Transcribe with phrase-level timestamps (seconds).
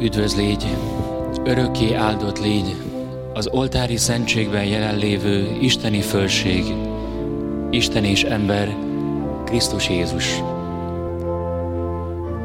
[0.00, 0.66] Üdvöz légy,
[1.44, 2.76] örökké áldott légy,
[3.34, 6.64] az oltári szentségben jelenlévő isteni fölség,
[7.70, 8.76] Isten és ember,
[9.44, 10.42] Krisztus Jézus.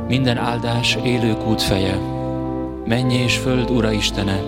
[0.07, 1.99] Minden áldás élők út feje,
[2.85, 4.41] mennyi és föld Ura Istene,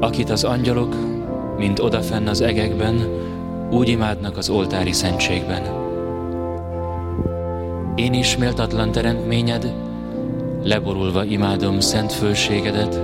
[0.00, 0.94] akit az angyalok,
[1.58, 3.08] mint odafenn az egekben,
[3.70, 5.62] úgy imádnak az oltári szentségben.
[7.94, 9.85] Én is méltatlan teremtményed,
[10.66, 13.00] leborulva imádom szent fölségedet,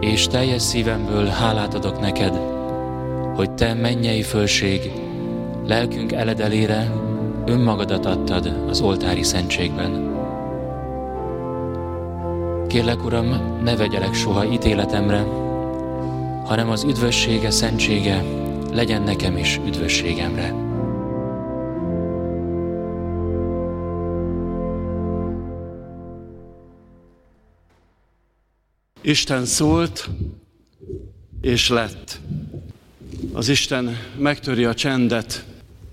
[0.00, 2.40] és teljes szívemből hálát adok neked,
[3.34, 4.90] hogy te mennyei fölség,
[5.66, 6.92] lelkünk eledelére
[7.46, 10.14] önmagadat adtad az oltári szentségben.
[12.68, 15.24] Kérlek, Uram, ne vegyelek soha ítéletemre,
[16.44, 18.24] hanem az üdvössége, szentsége
[18.72, 20.65] legyen nekem is üdvösségemre.
[29.06, 30.08] Isten szólt,
[31.40, 32.20] és lett.
[33.32, 35.44] Az Isten megtöri a csendet,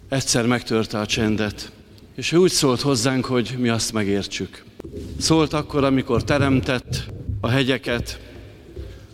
[0.10, 1.72] egyszer megtörte a csendet,
[2.16, 4.64] és ő úgy szólt hozzánk, hogy mi azt megértsük.
[5.20, 7.06] Szólt akkor, amikor teremtett
[7.42, 8.20] a hegyeket,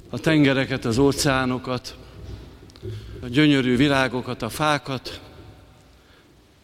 [0.10, 1.98] a tengereket, az óceánokat,
[3.22, 5.22] a gyönyörű virágokat, a fákat,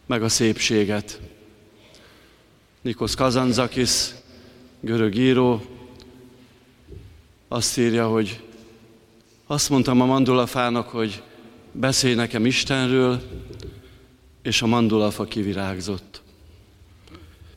[0.06, 1.20] meg a szépséget.
[2.82, 4.10] Nikos Kazanzakis,
[4.80, 5.75] görög író,
[7.48, 8.40] azt írja, hogy
[9.46, 11.22] azt mondtam a mandulafának, hogy
[11.72, 13.22] beszélj nekem Istenről,
[14.42, 16.22] és a mandulafa kivirágzott.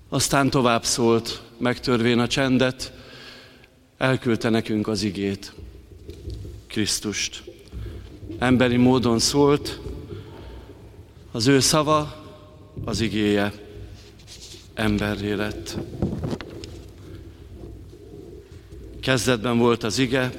[0.09, 2.93] Aztán tovább szólt, megtörvén a csendet,
[3.97, 5.53] elküldte nekünk az igét,
[6.67, 7.43] Krisztust.
[8.37, 9.79] Emberi módon szólt,
[11.31, 12.25] az ő szava,
[12.85, 13.53] az igéje
[14.73, 15.77] emberré lett.
[19.09, 20.31] Kezdetben volt az ige,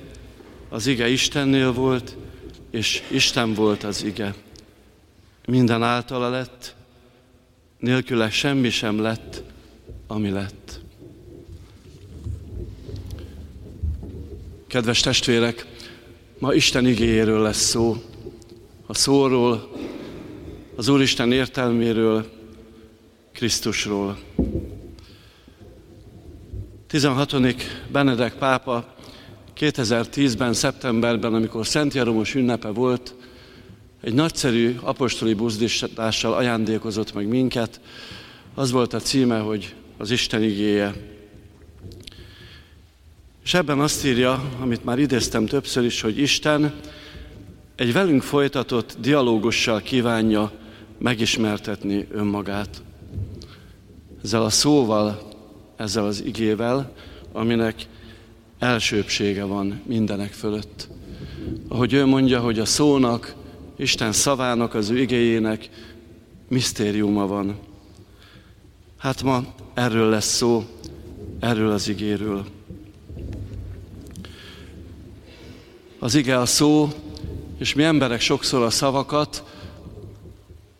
[0.68, 2.16] az ige Istennél volt,
[2.70, 4.34] és Isten volt az ige.
[5.46, 6.74] Minden általa lett,
[7.78, 9.42] nélküle semmi sem lett,
[10.06, 10.80] ami lett.
[14.66, 15.66] Kedves testvérek,
[16.38, 17.96] ma Isten igéjéről lesz szó,
[18.86, 19.70] a szóról,
[20.76, 22.30] az Úristen értelméről,
[23.32, 24.18] Krisztusról.
[26.90, 27.56] 16.
[27.92, 28.94] Benedek pápa
[29.56, 33.14] 2010-ben, szeptemberben, amikor Szent Jaromos ünnepe volt,
[34.00, 37.80] egy nagyszerű apostoli buzdítással ajándékozott meg minket.
[38.54, 40.94] Az volt a címe, hogy az Isten igéje.
[43.44, 46.74] És ebben azt írja, amit már idéztem többször is, hogy Isten
[47.76, 50.52] egy velünk folytatott dialógussal kívánja
[50.98, 52.82] megismertetni önmagát.
[54.22, 55.29] Ezzel a szóval,
[55.80, 56.92] ezzel az igével,
[57.32, 57.86] aminek
[58.58, 60.88] elsőbsége van mindenek fölött.
[61.68, 63.34] Ahogy ő mondja, hogy a szónak,
[63.76, 65.68] Isten szavának, az ő igéjének
[66.48, 67.58] misztériuma van.
[68.98, 70.64] Hát ma erről lesz szó,
[71.38, 72.46] erről az igéről.
[75.98, 76.88] Az ige a szó,
[77.58, 79.44] és mi emberek sokszor a szavakat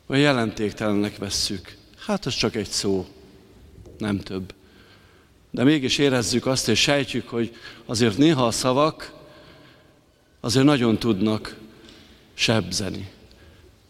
[0.06, 1.76] a jelentéktelennek vesszük.
[2.06, 3.06] Hát az csak egy szó,
[3.98, 4.52] nem több.
[5.50, 7.56] De mégis érezzük azt, és sejtjük, hogy
[7.86, 9.12] azért néha a szavak
[10.40, 11.56] azért nagyon tudnak
[12.34, 13.10] sebzeni.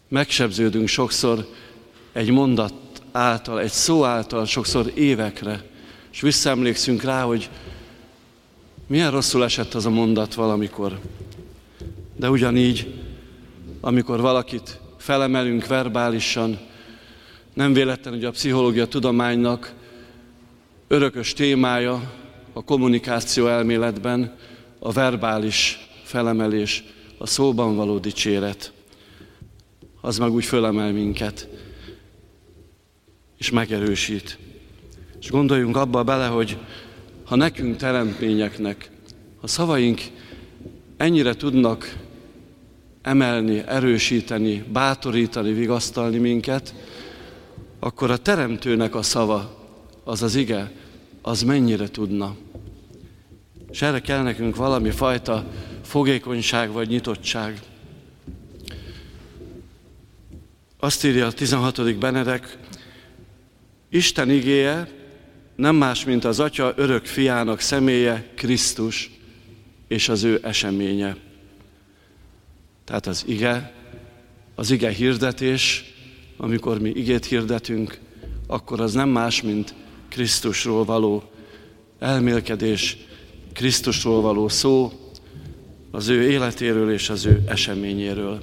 [0.07, 1.47] Megsebződünk sokszor
[2.11, 2.73] egy mondat
[3.11, 5.63] által, egy szó által, sokszor évekre,
[6.11, 7.49] és visszaemlékszünk rá, hogy
[8.87, 10.99] milyen rosszul esett az a mondat valamikor.
[12.15, 12.93] De ugyanígy,
[13.81, 16.59] amikor valakit felemelünk verbálisan,
[17.53, 19.73] nem véletlen, hogy a pszichológia tudománynak
[20.91, 22.11] örökös témája
[22.53, 24.35] a kommunikáció elméletben
[24.79, 26.83] a verbális felemelés,
[27.17, 28.73] a szóban való dicséret.
[30.01, 31.47] Az meg úgy fölemel minket,
[33.37, 34.37] és megerősít.
[35.19, 36.57] És gondoljunk abba bele, hogy
[37.25, 38.89] ha nekünk teremtményeknek
[39.41, 40.01] a szavaink
[40.97, 41.97] ennyire tudnak
[43.01, 46.73] emelni, erősíteni, bátorítani, vigasztalni minket,
[47.79, 49.59] akkor a teremtőnek a szava,
[50.03, 50.71] az az ige,
[51.21, 52.35] az mennyire tudna.
[53.71, 55.45] És erre kell nekünk valami fajta
[55.81, 57.61] fogékonyság vagy nyitottság.
[60.79, 61.97] Azt írja a 16.
[61.97, 62.57] Benedek,
[63.89, 64.89] Isten igéje
[65.55, 69.11] nem más, mint az Atya örök fiának személye, Krisztus
[69.87, 71.15] és az ő eseménye.
[72.83, 73.73] Tehát az ige,
[74.55, 75.93] az ige hirdetés,
[76.37, 77.99] amikor mi igét hirdetünk,
[78.47, 79.73] akkor az nem más, mint
[80.11, 81.23] Krisztusról való
[81.99, 82.97] elmélkedés,
[83.53, 84.91] Krisztusról való szó,
[85.91, 88.39] az ő életéről és az ő eseményéről.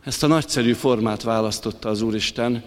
[0.00, 2.64] Ezt a nagyszerű formát választotta az Úristen,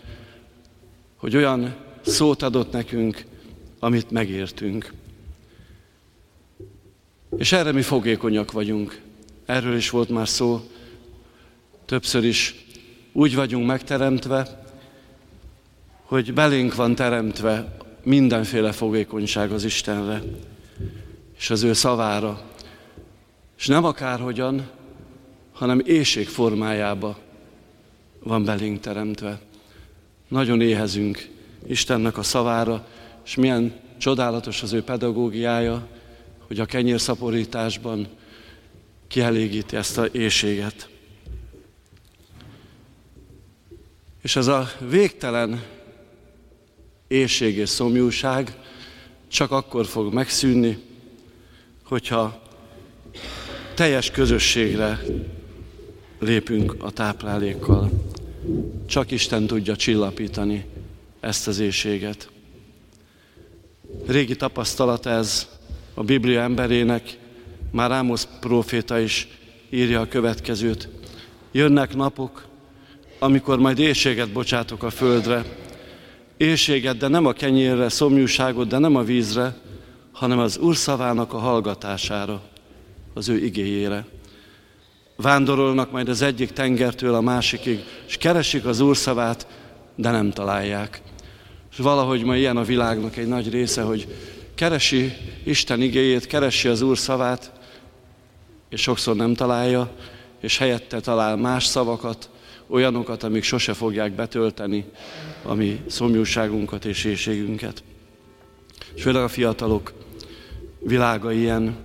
[1.16, 3.26] hogy olyan szót adott nekünk,
[3.80, 4.94] amit megértünk.
[7.38, 9.02] És erre mi fogékonyak vagyunk.
[9.46, 10.62] Erről is volt már szó,
[11.86, 12.66] többször is
[13.12, 14.66] úgy vagyunk megteremtve,
[16.08, 20.22] hogy belénk van teremtve mindenféle fogékonyság az Istenre,
[21.38, 22.42] és az ő szavára.
[23.58, 24.70] És nem akárhogyan,
[25.54, 27.18] hanem éjség formájába
[28.20, 29.40] van belénk teremtve.
[30.28, 31.30] Nagyon éhezünk
[31.68, 32.88] Istennek a szavára,
[33.26, 35.88] és milyen csodálatos az ő pedagógiája,
[36.48, 38.08] hogy a kenyérszaporításban
[39.08, 40.90] kielégíti ezt a éjséget.
[44.22, 45.76] És ez a végtelen
[47.08, 48.56] éjség és szomjúság
[49.28, 50.78] csak akkor fog megszűnni,
[51.84, 52.42] hogyha
[53.74, 55.04] teljes közösségre
[56.20, 57.92] lépünk a táplálékkal.
[58.86, 60.66] Csak Isten tudja csillapítani
[61.20, 62.30] ezt az éjséget.
[64.08, 65.48] Régi tapasztalat ez
[65.94, 67.18] a Biblia emberének,
[67.72, 69.28] már Ámosz próféta is
[69.70, 70.90] írja a következőt.
[71.52, 72.46] Jönnek napok,
[73.20, 75.46] amikor majd éjséget bocsátok a földre,
[76.38, 79.56] éjséget, de nem a kenyérre, szomjúságot, de nem a vízre,
[80.12, 82.42] hanem az Úr szavának a hallgatására,
[83.14, 84.06] az ő igéjére.
[85.16, 89.48] Vándorolnak majd az egyik tengertől a másikig, és keresik az Úr szavát,
[89.96, 91.02] de nem találják.
[91.72, 94.08] És valahogy ma ilyen a világnak egy nagy része, hogy
[94.56, 95.14] keresi
[95.44, 97.52] Isten igéjét, keresi az Úr szavát,
[98.70, 99.92] és sokszor nem találja,
[100.42, 102.30] és helyette talál más szavakat,
[102.68, 104.86] olyanokat, amik sose fogják betölteni
[105.44, 107.84] a mi szomjúságunkat és éjségünket.
[108.96, 109.94] És főleg a fiatalok
[110.80, 111.76] világa ilyen,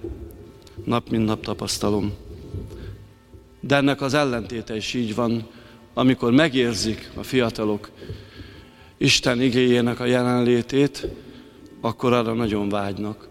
[0.84, 2.12] nap mint nap tapasztalom.
[3.60, 5.46] De ennek az ellentéte is így van,
[5.94, 7.90] amikor megérzik a fiatalok
[8.96, 11.08] Isten igéjének a jelenlétét,
[11.80, 13.28] akkor arra nagyon vágynak.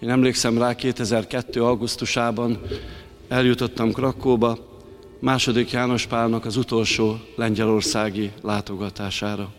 [0.00, 1.62] Én emlékszem rá 2002.
[1.62, 2.60] augusztusában
[3.28, 4.69] eljutottam Krakóba,
[5.20, 9.52] második János Pálnak az utolsó lengyelországi látogatására.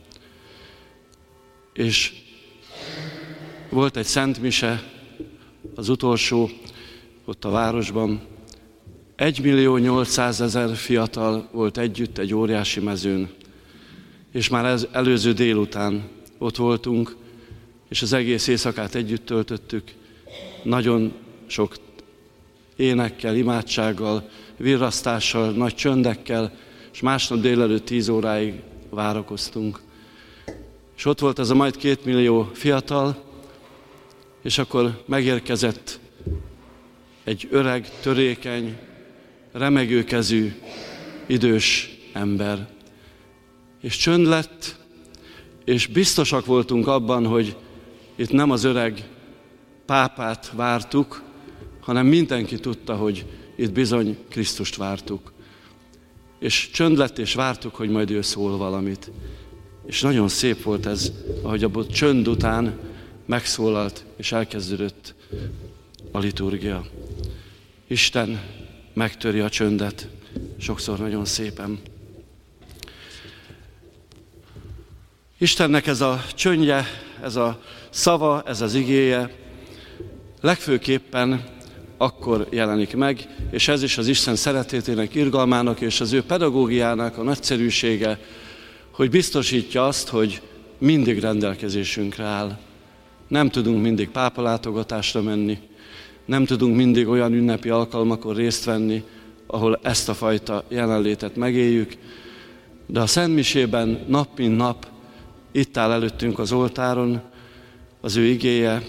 [1.74, 2.14] És
[3.70, 4.84] volt egy Szent Mise,
[5.76, 6.50] az utolsó
[7.26, 8.22] ott a városban.
[9.16, 13.30] 1 millió 800 ezer fiatal volt együtt egy óriási mezőn.
[14.32, 17.16] És már ez, előző délután ott voltunk,
[17.90, 19.84] és az egész éjszakát együtt töltöttük.
[20.64, 21.14] Nagyon
[21.48, 21.76] sok
[22.76, 24.30] énekkel, imádsággal,
[24.62, 26.52] virrasztással, nagy csöndekkel,
[26.94, 28.54] és másnap délelőtt tíz óráig
[28.90, 29.80] várakoztunk.
[30.98, 33.24] És ott volt ez a majd két millió fiatal,
[34.42, 36.00] és akkor megérkezett
[37.24, 38.78] egy öreg, törékeny,
[39.52, 40.54] remegőkezű,
[41.26, 42.68] idős ember.
[43.82, 44.76] És csönd lett,
[45.66, 47.56] és biztosak voltunk abban, hogy
[48.16, 49.08] itt nem az öreg
[49.86, 51.24] pápát vártuk,
[51.80, 53.26] hanem mindenki tudta, hogy
[53.62, 55.32] itt bizony Krisztust vártuk.
[56.40, 59.12] És csönd lett, és vártuk, hogy majd ő szól valamit.
[59.86, 62.80] És nagyon szép volt ez, ahogy abból csönd után
[63.26, 65.16] megszólalt, és elkezdődött
[66.12, 66.86] a liturgia.
[67.88, 68.42] Isten
[68.94, 70.08] megtöri a csöndet,
[70.58, 71.80] sokszor nagyon szépen.
[75.38, 76.86] Istennek ez a csöndje,
[77.22, 79.36] ez a szava, ez az igéje
[80.42, 81.60] legfőképpen
[82.02, 87.24] akkor jelenik meg, és ez is az Isten szeretétének, irgalmának és az ő pedagógiának a
[87.24, 88.20] nagyszerűsége,
[88.92, 90.42] hogy biztosítja azt, hogy
[90.78, 92.58] mindig rendelkezésünkre áll.
[93.28, 95.60] Nem tudunk mindig pápalátogatásra menni,
[96.26, 99.04] nem tudunk mindig olyan ünnepi alkalmakon részt venni,
[99.48, 101.94] ahol ezt a fajta jelenlétet megéljük,
[102.86, 104.88] de a Szentmisében nap mint nap
[105.52, 107.22] itt áll előttünk az oltáron,
[108.02, 108.82] az ő igéje,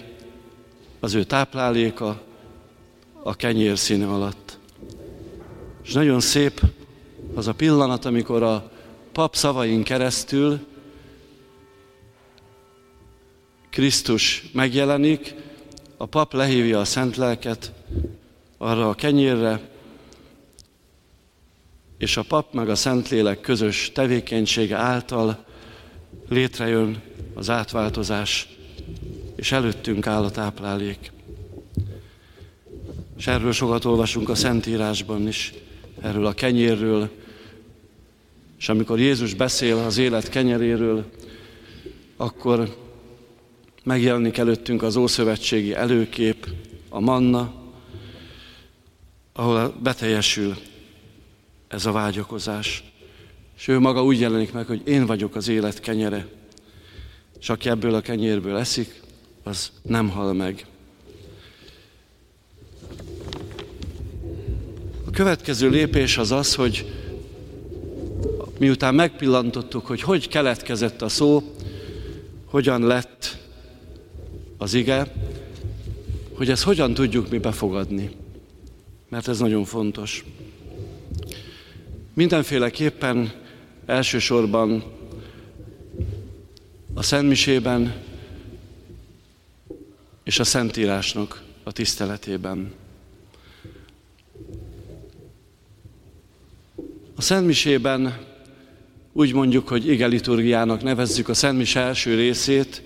[0.99, 2.21] az ő tápláléka,
[3.23, 4.57] a kenyér színe alatt.
[5.83, 6.61] És nagyon szép
[7.33, 8.71] az a pillanat, amikor a
[9.11, 10.59] pap szavain keresztül
[13.69, 15.35] Krisztus megjelenik,
[15.97, 17.71] a pap lehívja a szent lelket
[18.57, 19.61] arra a kenyérre,
[21.97, 25.45] és a pap meg a Szentlélek közös tevékenysége által
[26.29, 27.01] létrejön
[27.33, 28.49] az átváltozás,
[29.35, 31.12] és előttünk áll a táplálék.
[33.23, 35.53] És erről sokat olvasunk a Szentírásban is,
[36.01, 37.09] erről a kenyérről,
[38.59, 41.05] és amikor Jézus beszél az élet kenyeréről,
[42.17, 42.75] akkor
[43.83, 46.47] Megjelenik előttünk az Ószövetségi előkép,
[46.89, 47.53] a manna,
[49.33, 50.55] ahol beteljesül
[51.67, 52.83] ez a vágyakozás.
[53.57, 56.27] És ő maga úgy jelenik meg, hogy én vagyok az élet kenyere,
[57.39, 59.01] és aki ebből a kenyérből eszik,
[59.43, 60.65] az nem hal meg.
[65.13, 66.91] Következő lépés az az, hogy
[68.59, 71.55] miután megpillantottuk, hogy hogy keletkezett a szó,
[72.45, 73.37] hogyan lett
[74.57, 75.13] az ige,
[76.33, 78.09] hogy ezt hogyan tudjuk mi befogadni.
[79.09, 80.25] Mert ez nagyon fontos.
[82.13, 83.31] Mindenféleképpen
[83.85, 84.83] elsősorban
[86.93, 87.95] a Szentmisében
[90.23, 92.82] és a Szentírásnak a tiszteletében.
[97.23, 98.17] A Szentmisében
[99.13, 102.81] úgy mondjuk, hogy ige liturgiának nevezzük a Szentmise első részét,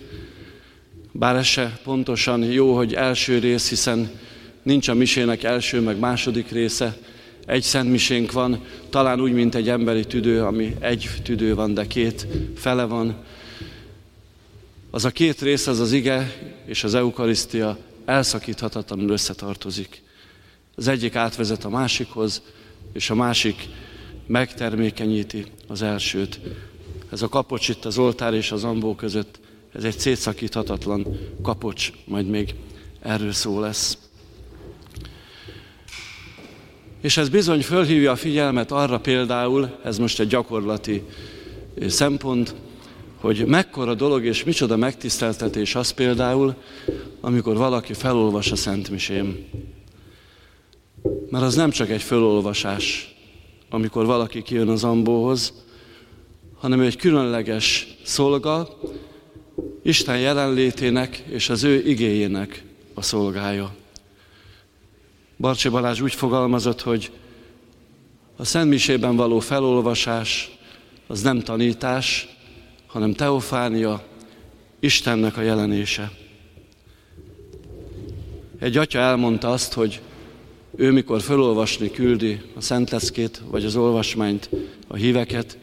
[1.12, 4.10] bár ez se pontosan jó, hogy első rész, hiszen
[4.64, 6.98] nincs a misének első meg második része,
[7.46, 12.28] egy szentmisénk van, talán úgy, mint egy emberi tüdő, ami egy tüdő van, de két
[12.56, 13.16] fele van.
[14.92, 20.02] Az a két rész, az az ige és az eukarisztia elszakíthatatlanul összetartozik.
[20.76, 22.42] Az egyik átvezet a másikhoz,
[22.94, 23.68] és a másik
[24.28, 26.40] megtermékenyíti az elsőt.
[27.12, 29.40] Ez a kapocs itt az oltár és az ambó között,
[29.74, 31.08] ez egy szétszakíthatatlan
[31.42, 32.56] kapocs, majd még
[33.02, 33.98] erről szó lesz.
[37.02, 41.04] És ez bizony fölhívja a figyelmet arra például, ez most egy gyakorlati
[41.88, 42.56] szempont,
[43.20, 46.56] hogy mekkora dolog és micsoda megtiszteltetés az például,
[47.22, 49.46] amikor valaki felolvas a Szentmisém.
[51.30, 53.16] Mert az nem csak egy felolvasás,
[53.70, 55.54] amikor valaki kijön az ambóhoz,
[56.58, 58.68] hanem egy különleges szolga,
[59.84, 63.76] Isten jelenlétének és az ő igéjének a szolgája.
[65.38, 67.12] Barcsi Balázs úgy fogalmazott, hogy
[68.36, 70.58] a Szentmisében való felolvasás
[71.08, 72.28] az nem tanítás,
[72.88, 74.04] hanem teofánia,
[74.80, 76.12] Istennek a jelenése.
[78.60, 80.02] Egy atya elmondta azt, hogy
[80.78, 84.50] ő mikor felolvasni küldi a Szentleckét, vagy az olvasmányt,
[84.88, 85.58] a híveket,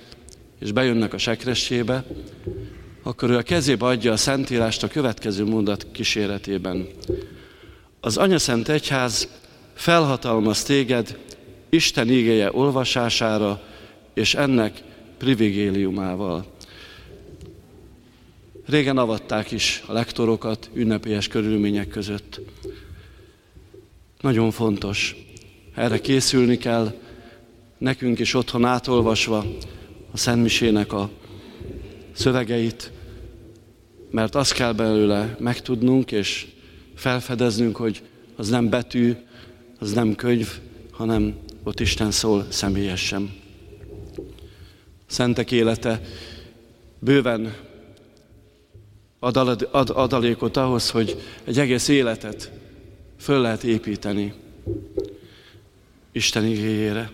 [0.61, 2.05] és bejönnek a sekressébe,
[3.03, 6.87] akkor ő a kezébe adja a Szentírást a következő mondat kíséretében.
[8.01, 9.29] Az Anyaszent Egyház
[9.75, 11.19] felhatalmaz téged
[11.69, 13.63] Isten ígéje olvasására,
[14.15, 14.83] és ennek
[15.19, 16.47] privigéliumával.
[18.67, 22.41] Régen avatták is a lektorokat ünnepélyes körülmények között.
[24.25, 25.17] Nagyon fontos.
[25.75, 26.93] Erre készülni kell,
[27.79, 29.45] nekünk is otthon átolvasva
[30.13, 31.11] a Szentmisének a
[32.13, 32.93] szövegeit,
[34.11, 36.47] mert azt kell belőle megtudnunk és
[36.95, 38.03] felfedeznünk, hogy
[38.37, 39.15] az nem betű,
[39.79, 40.49] az nem könyv,
[40.91, 43.33] hanem ott Isten szól személyesen.
[45.07, 46.01] Szentek élete
[46.99, 47.55] bőven
[49.19, 49.37] ad,
[49.71, 52.63] ad adalékot ahhoz, hogy egy egész életet
[53.19, 54.33] föl lehet építeni
[56.13, 57.11] Isten igényére.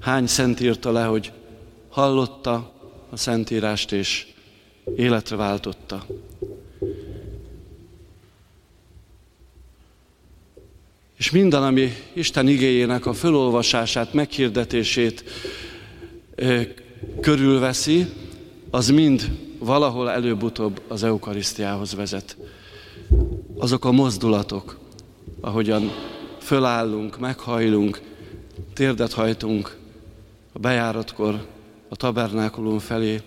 [0.00, 1.32] Hány szent írta le, hogy
[1.88, 2.72] hallotta
[3.10, 4.26] a Szentírást és
[4.96, 6.06] életre váltotta.
[11.18, 15.24] És minden, ami Isten igényének a fölolvasását, meghirdetését
[17.20, 18.06] körülveszi,
[18.70, 22.36] az mind valahol előbb-utóbb az eukarisztiához vezet.
[23.56, 24.78] Azok a mozdulatok,
[25.44, 25.90] ahogyan
[26.38, 28.00] fölállunk, meghajlunk,
[28.72, 29.76] térdet hajtunk
[30.52, 31.46] a bejáratkor
[31.88, 33.20] a tabernákulum felé,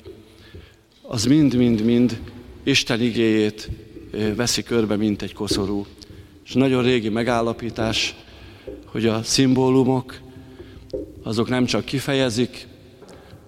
[1.02, 2.22] az mind-mind-mind
[2.64, 3.70] Isten igéjét
[4.36, 5.86] veszi körbe, mint egy koszorú.
[6.46, 8.16] És nagyon régi megállapítás,
[8.86, 10.20] hogy a szimbólumok
[11.24, 12.68] azok nem csak kifejezik,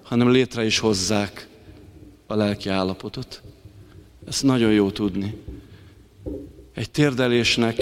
[0.04, 1.48] hanem létre is hozzák
[2.28, 3.42] a lelki állapotot.
[4.28, 5.36] Ezt nagyon jó tudni.
[6.74, 7.82] Egy térdelésnek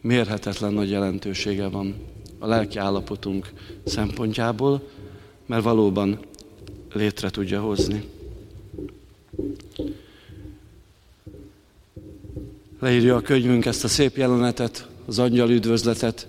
[0.00, 1.94] mérhetetlen nagy jelentősége van
[2.38, 3.52] a lelki állapotunk
[3.84, 4.88] szempontjából,
[5.46, 6.18] mert valóban
[6.92, 8.04] létre tudja hozni.
[12.80, 16.26] Leírja a könyvünk ezt a szép jelenetet, az angyal üdvözletet,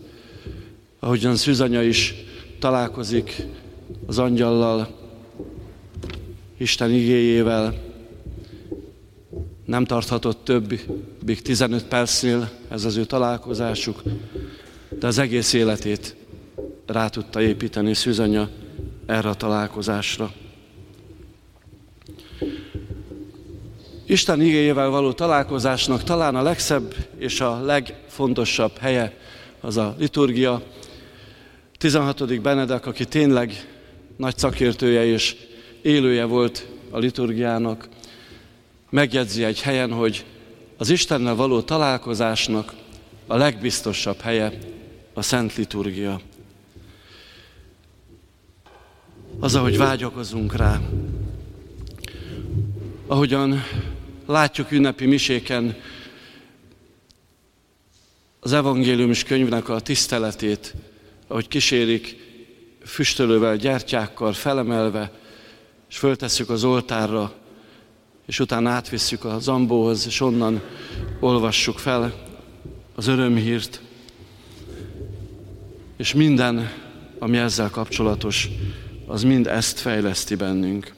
[0.99, 2.13] ahogyan Szűzanya is
[2.59, 3.45] találkozik
[4.05, 4.97] az angyallal,
[6.57, 7.88] Isten igéjével.
[9.69, 10.79] Nem tarthatott több,
[11.25, 14.01] még 15 percnél ez az ő találkozásuk,
[14.89, 16.15] de az egész életét
[16.85, 18.49] rá tudta építeni Szűzanya
[19.05, 20.31] erre a találkozásra.
[24.05, 29.17] Isten igényével való találkozásnak talán a legszebb és a legfontosabb helye
[29.61, 30.61] az a liturgia.
[31.77, 32.41] 16.
[32.41, 33.53] Benedek, aki tényleg
[34.17, 35.35] nagy szakértője és
[35.81, 37.87] élője volt a liturgiának,
[38.89, 40.25] megjegyzi egy helyen, hogy
[40.77, 42.73] az Istennel való találkozásnak
[43.27, 44.57] a legbiztosabb helye
[45.13, 46.21] a Szent Liturgia.
[49.39, 50.79] Az, ahogy vágyakozunk rá,
[53.07, 53.63] ahogyan
[54.25, 55.75] látjuk ünnepi miséken
[58.39, 60.73] az evangéliumos könyvnek a tiszteletét,
[61.27, 62.15] ahogy kísérik
[62.85, 65.11] füstölővel, gyertyákkal felemelve,
[65.89, 67.33] és föltesszük az oltárra,
[68.29, 70.61] és utána átvisszük a zambóhoz, és onnan
[71.19, 72.13] olvassuk fel
[72.95, 73.81] az örömhírt,
[75.97, 76.71] és minden,
[77.19, 78.49] ami ezzel kapcsolatos,
[79.07, 80.93] az mind ezt fejleszti bennünk,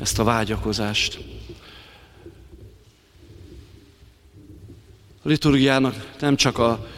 [0.00, 1.18] ezt a vágyakozást.
[5.22, 6.88] A liturgiának nem csak a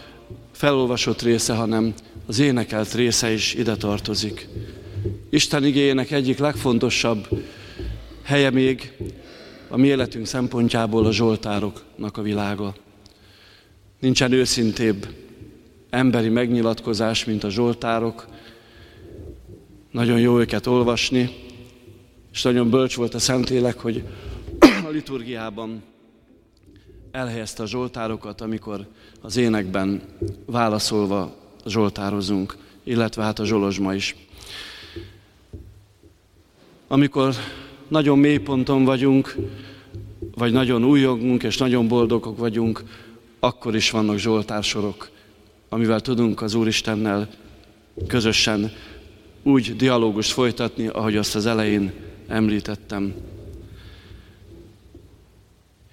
[0.52, 1.94] felolvasott része, hanem
[2.26, 4.48] az énekelt része is ide tartozik.
[5.30, 7.28] Isten igényének egyik legfontosabb
[8.26, 8.92] helye még
[9.68, 12.74] a mi életünk szempontjából a zsoltároknak a világa.
[14.00, 15.06] Nincsen őszintébb
[15.90, 18.26] emberi megnyilatkozás, mint a zsoltárok.
[19.90, 21.30] Nagyon jó őket olvasni,
[22.32, 24.02] és nagyon bölcs volt a Szentlélek, hogy
[24.60, 25.82] a liturgiában
[27.10, 28.86] elhelyezte a zsoltárokat, amikor
[29.20, 30.02] az énekben
[30.46, 34.16] válaszolva zsoltározunk, illetve hát a zsolozsma is.
[36.88, 37.34] Amikor
[37.88, 39.36] nagyon mély ponton vagyunk,
[40.34, 42.82] vagy nagyon újogunk és nagyon boldogok vagyunk,
[43.40, 45.10] akkor is vannak zsoltársorok,
[45.68, 47.28] amivel tudunk az Úristennel
[48.06, 48.72] közösen
[49.42, 51.92] úgy dialógust folytatni, ahogy azt az elején
[52.28, 53.14] említettem.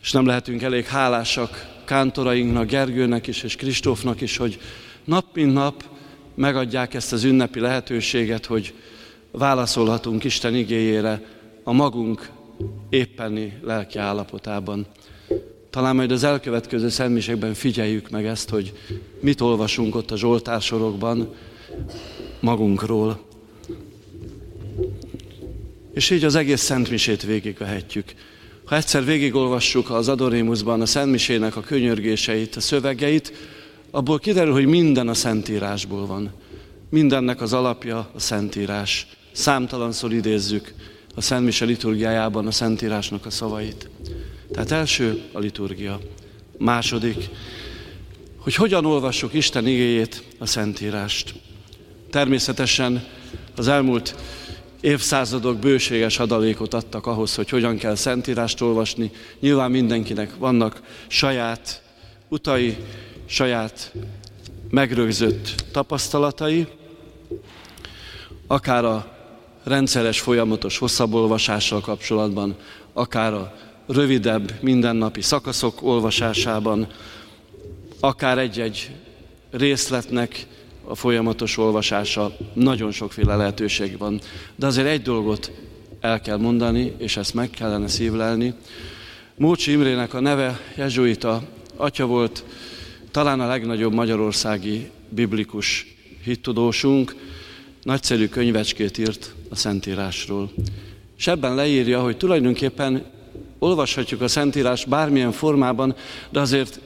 [0.01, 4.59] És nem lehetünk elég hálásak kántorainknak, Gergőnek is, és Kristófnak is, hogy
[5.03, 5.83] nap mint nap
[6.35, 8.73] megadják ezt az ünnepi lehetőséget, hogy
[9.31, 11.32] válaszolhatunk Isten igéjére
[11.63, 12.29] a magunk
[12.89, 14.85] éppeni lelki állapotában.
[15.69, 18.73] Talán majd az elkövetkező szentmiségben figyeljük meg ezt, hogy
[19.19, 21.33] mit olvasunk ott a Zsoltársorokban
[22.39, 23.19] magunkról.
[25.93, 28.13] És így az egész Szentmisét végigvehetjük.
[28.65, 33.33] Ha egyszer végigolvassuk az Adorémusban a Szentmisének a könyörgéseit, a szövegeit,
[33.91, 36.31] abból kiderül, hogy minden a Szentírásból van.
[36.89, 39.07] Mindennek az alapja a Szentírás.
[39.31, 40.73] Számtalanszor idézzük
[41.15, 43.89] a Szent Mise liturgiájában a Szentírásnak a szavait.
[44.51, 45.99] Tehát első a liturgia.
[46.57, 47.29] Második,
[48.37, 51.33] hogy hogyan olvassuk Isten igéjét, a Szentírást.
[52.09, 53.05] Természetesen
[53.55, 54.15] az elmúlt
[54.81, 59.11] évszázadok bőséges adalékot adtak ahhoz, hogy hogyan kell Szentírást olvasni.
[59.39, 61.81] Nyilván mindenkinek vannak saját
[62.29, 62.77] utai,
[63.25, 63.91] saját
[64.69, 66.67] megrögzött tapasztalatai,
[68.47, 69.12] akár a
[69.63, 72.55] rendszeres, folyamatos hosszabb olvasással kapcsolatban,
[72.93, 73.53] akár a
[73.87, 76.87] rövidebb, mindennapi szakaszok olvasásában,
[77.99, 78.89] akár egy-egy
[79.51, 80.47] részletnek
[80.85, 84.19] a folyamatos olvasása, nagyon sokféle lehetőség van.
[84.55, 85.51] De azért egy dolgot
[85.99, 88.53] el kell mondani, és ezt meg kellene szívlelni.
[89.35, 91.41] Mócsi Imrének a neve jezsuita
[91.75, 92.43] atya volt,
[93.11, 97.15] talán a legnagyobb magyarországi biblikus hittudósunk,
[97.83, 100.51] nagyszerű könyvecskét írt a Szentírásról.
[101.17, 103.05] És ebben leírja, hogy tulajdonképpen
[103.59, 105.95] olvashatjuk a Szentírás bármilyen formában,
[106.29, 106.79] de azért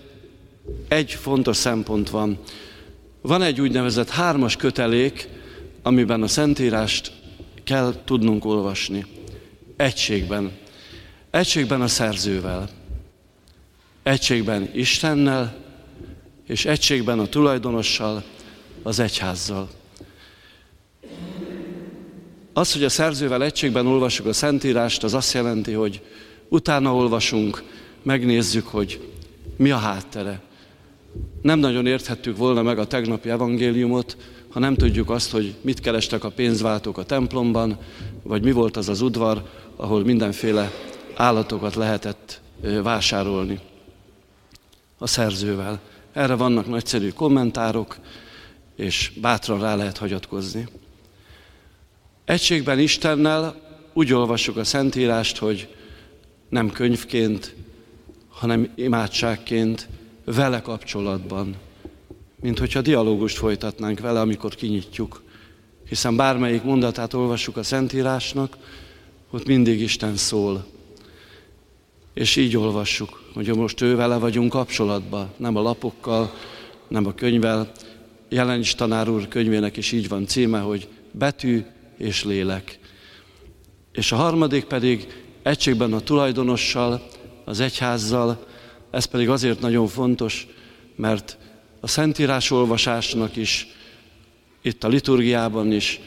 [0.88, 2.38] egy fontos szempont van.
[3.22, 5.28] Van egy úgynevezett hármas kötelék,
[5.82, 7.12] amiben a Szentírást
[7.64, 9.06] kell tudnunk olvasni.
[9.76, 10.52] Egységben.
[11.30, 12.70] Egységben a szerzővel.
[14.04, 15.56] Egységben Istennel,
[16.48, 18.24] és egységben a tulajdonossal,
[18.84, 19.70] az egyházzal.
[22.58, 26.02] Az, hogy a szerzővel egységben olvassuk a Szentírást, az azt jelenti, hogy
[26.50, 27.64] utána olvasunk,
[28.02, 29.10] megnézzük, hogy
[29.58, 30.42] mi a háttere.
[31.42, 34.18] Nem nagyon érthettük volna meg a tegnapi evangéliumot,
[34.50, 37.78] ha nem tudjuk azt, hogy mit kerestek a pénzváltók a templomban,
[38.24, 39.44] vagy mi volt az az udvar,
[39.76, 40.72] ahol mindenféle
[41.16, 42.42] állatokat lehetett
[42.84, 43.60] vásárolni
[44.98, 45.80] a szerzővel.
[46.14, 47.98] Erre vannak nagyszerű kommentárok,
[48.76, 50.68] és bátran rá lehet hagyatkozni.
[52.28, 53.56] Egységben Istennel
[53.94, 55.76] úgy olvassuk a Szentírást, hogy
[56.50, 57.56] nem könyvként,
[58.30, 59.88] hanem imádságként,
[60.26, 61.56] vele kapcsolatban,
[62.42, 65.24] mint hogyha dialógust folytatnánk vele, amikor kinyitjuk.
[65.90, 68.58] Hiszen bármelyik mondatát olvassuk a Szentírásnak,
[69.30, 70.66] ott mindig Isten szól.
[72.14, 76.34] és így olvassuk, hogy most ő vele vagyunk kapcsolatban, nem a lapokkal,
[76.88, 77.72] nem a könyvvel.
[78.30, 81.66] Jelencs tanár úr könyvének is így van címe, hogy betű
[81.98, 82.80] és lélek.
[83.92, 85.08] És a harmadik pedig
[85.44, 87.08] egységben a tulajdonossal,
[87.46, 88.46] az egyházzal,
[88.92, 90.48] ez pedig azért nagyon fontos,
[90.96, 91.38] mert
[91.80, 93.68] a Szentírás olvasásnak is,
[94.62, 96.00] itt a liturgiában is,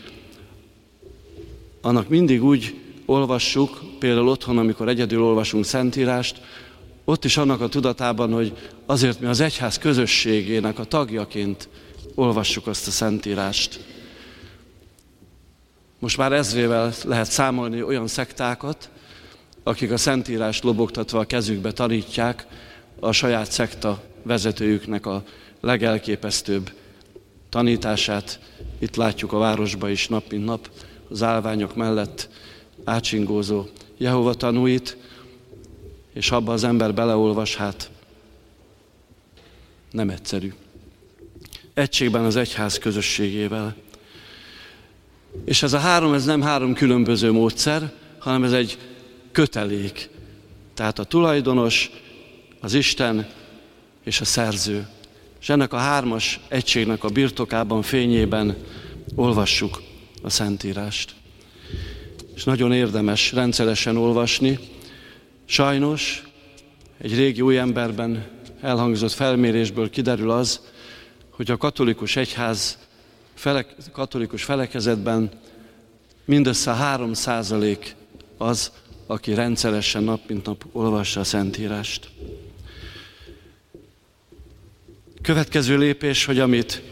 [1.80, 2.74] annak mindig úgy
[3.06, 6.40] olvassuk, például otthon, amikor egyedül olvasunk Szentírást,
[7.04, 8.52] ott is annak a tudatában, hogy
[8.86, 11.68] azért mi az egyház közösségének a tagjaként
[12.14, 13.80] olvassuk azt a Szentírást.
[16.00, 18.90] Most már ezrével lehet számolni olyan szektákat,
[19.62, 22.46] akik a Szentírást lobogtatva a kezükbe tanítják
[23.00, 25.22] a saját szekta vezetőjüknek a
[25.60, 26.70] legelképesztőbb
[27.48, 28.40] tanítását.
[28.78, 30.70] Itt látjuk a városba is nap mint nap
[31.10, 32.28] az állványok mellett
[32.84, 33.64] átsingózó
[33.96, 34.96] Jehova tanúit,
[36.12, 37.90] és abba az ember beleolvas, hát
[39.90, 40.52] nem egyszerű.
[41.74, 43.76] Egységben az egyház közösségével.
[45.44, 48.78] És ez a három, ez nem három különböző módszer, hanem ez egy
[49.32, 50.08] kötelék.
[50.74, 51.90] Tehát a tulajdonos,
[52.60, 53.28] az Isten
[54.04, 54.88] és a szerző.
[55.40, 58.56] És ennek a hármas egységnek a birtokában, fényében
[59.14, 59.82] olvassuk
[60.22, 61.14] a Szentírást.
[62.34, 64.58] És nagyon érdemes rendszeresen olvasni.
[65.44, 66.22] Sajnos
[66.98, 68.26] egy régi új emberben
[68.60, 70.60] elhangzott felmérésből kiderül az,
[71.30, 72.78] hogy a katolikus egyház
[73.40, 75.30] fele, katolikus felekezetben
[76.24, 77.94] mindössze 3 százalék
[78.36, 78.72] az,
[79.06, 82.10] aki rendszeresen nap mint nap olvassa a Szentírást.
[85.22, 86.82] Következő lépés, hogy amit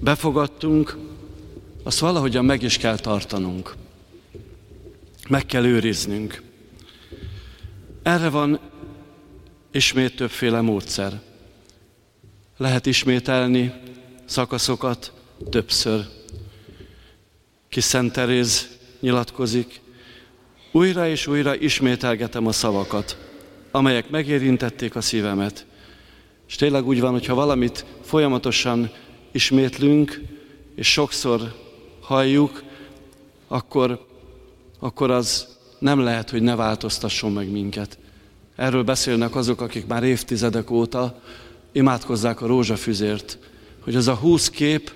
[0.00, 0.96] befogadtunk,
[1.82, 3.74] azt valahogyan meg is kell tartanunk.
[5.28, 6.42] Meg kell őriznünk.
[8.02, 8.60] Erre van
[9.70, 11.20] ismét többféle módszer.
[12.56, 13.72] Lehet ismételni
[14.24, 15.13] szakaszokat
[15.50, 16.04] többször.
[17.68, 18.68] Kis Szent Teréz
[19.00, 19.80] nyilatkozik,
[20.72, 23.18] újra és újra ismételgetem a szavakat,
[23.70, 25.66] amelyek megérintették a szívemet.
[26.48, 28.90] És tényleg úgy van, hogyha valamit folyamatosan
[29.32, 30.20] ismétlünk,
[30.74, 31.54] és sokszor
[32.00, 32.62] halljuk,
[33.48, 34.06] akkor,
[34.78, 37.98] akkor az nem lehet, hogy ne változtasson meg minket.
[38.56, 41.20] Erről beszélnek azok, akik már évtizedek óta
[41.72, 43.38] imádkozzák a rózsafüzért,
[43.80, 44.92] hogy az a húsz kép,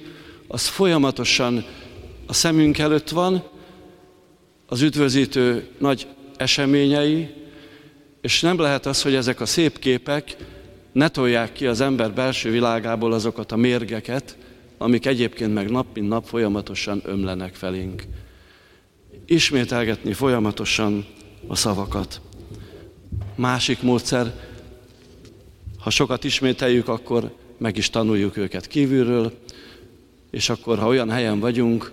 [0.49, 1.65] az folyamatosan
[2.27, 3.43] a szemünk előtt van,
[4.67, 6.07] az üdvözítő nagy
[6.37, 7.35] eseményei,
[8.21, 10.37] és nem lehet az, hogy ezek a szép képek
[10.93, 14.37] ne tolják ki az ember belső világából azokat a mérgeket,
[14.79, 18.03] amik egyébként meg nap mint nap folyamatosan ömlenek felénk.
[19.27, 21.07] Ismételgetni folyamatosan
[21.47, 22.21] a szavakat.
[23.35, 24.35] Másik módszer,
[25.79, 29.33] ha sokat ismételjük, akkor meg is tanuljuk őket kívülről,
[30.31, 31.93] és akkor, ha olyan helyen vagyunk,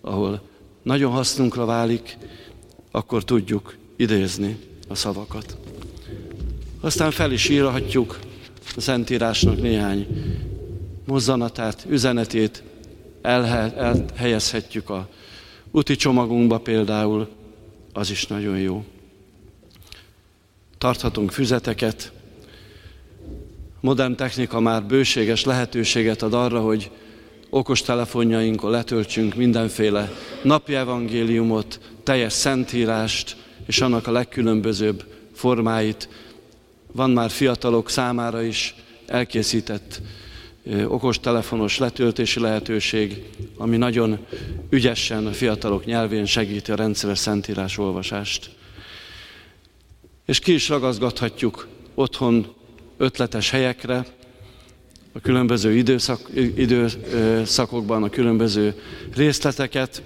[0.00, 0.40] ahol
[0.82, 2.16] nagyon hasznunkra válik,
[2.90, 4.58] akkor tudjuk idézni
[4.88, 5.56] a szavakat.
[6.80, 8.18] Aztán fel is írhatjuk
[8.76, 10.06] a Szentírásnak néhány
[11.06, 12.62] mozzanatát, üzenetét,
[13.22, 15.08] elhelyezhetjük a
[15.70, 17.28] úti csomagunkba például,
[17.92, 18.84] az is nagyon jó.
[20.78, 22.12] Tarthatunk füzeteket,
[23.80, 26.90] modern technika már bőséges lehetőséget ad arra, hogy
[27.54, 30.12] okos telefonjainkon letöltsünk mindenféle
[30.42, 33.36] napi evangéliumot, teljes szentírást,
[33.66, 36.08] és annak a legkülönbözőbb formáit.
[36.92, 38.74] Van már fiatalok számára is
[39.06, 40.00] elkészített
[40.86, 43.22] okos telefonos letöltési lehetőség,
[43.56, 44.18] ami nagyon
[44.70, 48.50] ügyesen a fiatalok nyelvén segíti a rendszeres szentírás olvasást.
[50.26, 52.54] És ki is ragaszgathatjuk otthon
[52.96, 54.06] ötletes helyekre,
[55.16, 56.20] a különböző időszak,
[56.56, 58.74] időszakokban a különböző
[59.14, 60.02] részleteket.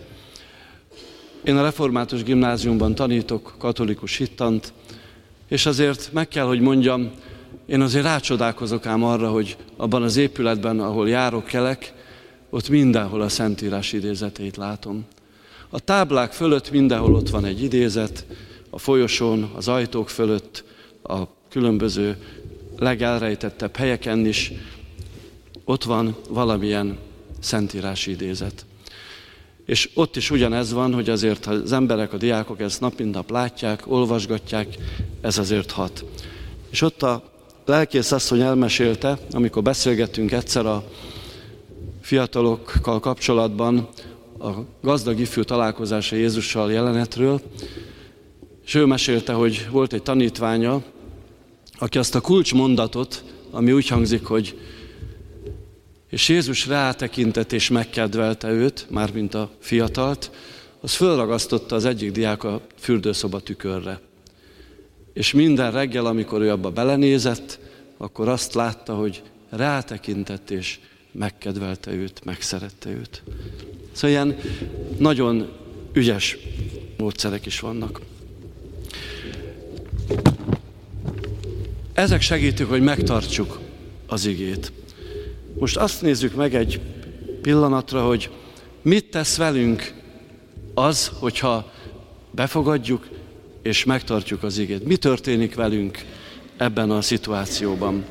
[1.45, 4.73] Én a református gimnáziumban tanítok katolikus hittant,
[5.49, 7.11] és azért meg kell, hogy mondjam,
[7.67, 11.93] én azért rácsodálkozok ám arra, hogy abban az épületben, ahol járok, kelek,
[12.51, 15.07] ott mindenhol a Szentírás idézetét látom.
[15.69, 18.27] A táblák fölött mindenhol ott van egy idézet,
[18.71, 20.65] a folyosón, az ajtók fölött,
[21.03, 22.17] a különböző
[22.79, 24.53] legelrejtettebb helyeken is
[25.69, 26.99] ott van valamilyen
[27.41, 28.65] szentírási idézet.
[29.65, 33.15] És ott is ugyanez van, hogy azért ha az emberek, a diákok ezt nap mint
[33.15, 34.77] nap látják, olvasgatják,
[35.21, 36.05] ez azért hat.
[36.71, 37.33] És ott a
[37.65, 40.85] lelkész asszony elmesélte, amikor beszélgettünk egyszer a
[42.01, 43.89] fiatalokkal kapcsolatban
[44.39, 44.51] a
[44.83, 47.41] gazdag ifjú találkozása Jézussal jelenetről,
[48.65, 50.83] és ő mesélte, hogy volt egy tanítványa,
[51.79, 54.57] aki azt a kulcsmondatot, ami úgy hangzik, hogy
[56.09, 60.31] és Jézus rátekintett és megkedvelte őt, mármint a fiatalt,
[60.81, 64.01] az fölragasztotta az egyik diák a fürdőszoba tükörre.
[65.13, 67.59] És minden reggel, amikor ő abba belenézett,
[67.97, 70.79] akkor azt látta, hogy rátekintett és
[71.13, 73.23] megkedvelte őt, megszerette őt.
[73.93, 74.37] Szóval ilyen
[74.99, 75.49] nagyon
[75.93, 76.37] ügyes
[76.97, 78.01] módszerek is vannak.
[81.93, 83.59] Ezek segítik, hogy megtartsuk
[84.07, 84.73] az igét.
[85.59, 86.81] Most azt nézzük meg egy
[87.43, 88.31] pillanatra, hogy
[88.83, 89.95] mit tesz velünk
[90.75, 91.73] az, hogyha
[92.31, 93.09] befogadjuk
[93.63, 94.85] és megtartjuk az igét.
[94.85, 96.05] Mi történik velünk
[96.57, 98.05] ebben a szituációban?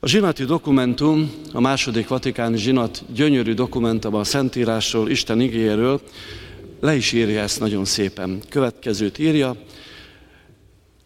[0.00, 6.00] A zsinati dokumentum, a második vatikáni zsinat gyönyörű dokumentum a Szentírásról, Isten igéről,
[6.80, 8.40] le is írja ezt nagyon szépen.
[8.48, 9.56] Következőt írja,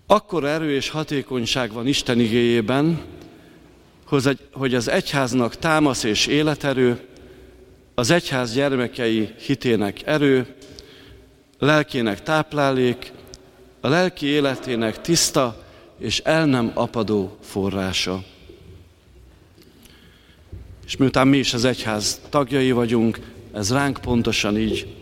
[0.06, 3.00] akkor erő és hatékonyság van Isten igéjében,
[4.52, 7.00] hogy az egyháznak támasz és életerő,
[7.94, 10.54] az egyház gyermekei hitének erő,
[11.58, 13.12] lelkének táplálék,
[13.80, 15.64] a lelki életének tiszta
[15.98, 18.24] és el nem apadó forrása.
[20.86, 23.20] És miután mi is az egyház tagjai vagyunk,
[23.52, 24.94] ez ránk pontosan így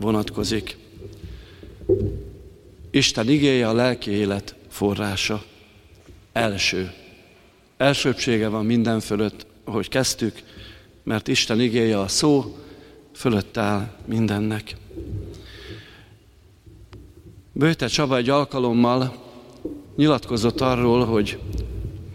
[0.00, 0.76] vonatkozik.
[2.90, 5.44] Isten igéje a lelki élet forrása.
[6.32, 6.92] Első.
[7.78, 10.42] Elsőbsége van minden fölött, ahogy kezdtük,
[11.02, 12.56] mert Isten igéje a szó,
[13.14, 14.76] fölött áll mindennek.
[17.52, 19.14] Bőte Csaba egy alkalommal
[19.96, 21.38] nyilatkozott arról, hogy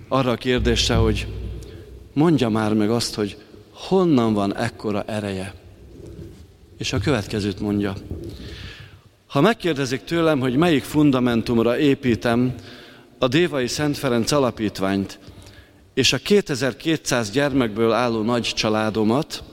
[0.08, 1.28] arra a kérdésre, hogy
[2.14, 3.38] mondja már meg azt, hogy
[3.72, 5.54] honnan van ekkora ereje.
[6.78, 7.94] És a következőt mondja.
[9.28, 12.56] Ha megkérdezik tőlem, hogy melyik fundamentumra építem
[13.18, 15.20] a Dévai Szent Ferenc alapítványt,
[15.94, 19.44] és a 2200 gyermekből álló nagy családomat,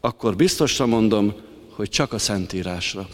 [0.00, 1.34] akkor biztosra mondom,
[1.70, 3.08] hogy csak a Szentírásra.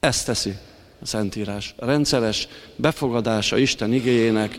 [0.00, 0.54] Ezt teszi
[1.02, 1.74] a Szentírás.
[1.78, 4.58] A rendszeres befogadása Isten igényének.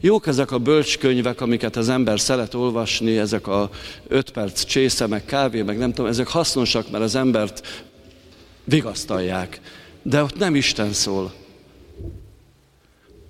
[0.00, 3.70] Jók ezek a bölcskönyvek, amiket az ember szeret olvasni, ezek a
[4.08, 7.84] öt perc csésze, meg kávé, meg nem tudom, ezek hasznosak, mert az embert
[8.64, 9.60] vigasztalják.
[10.02, 11.32] De ott nem Isten szól,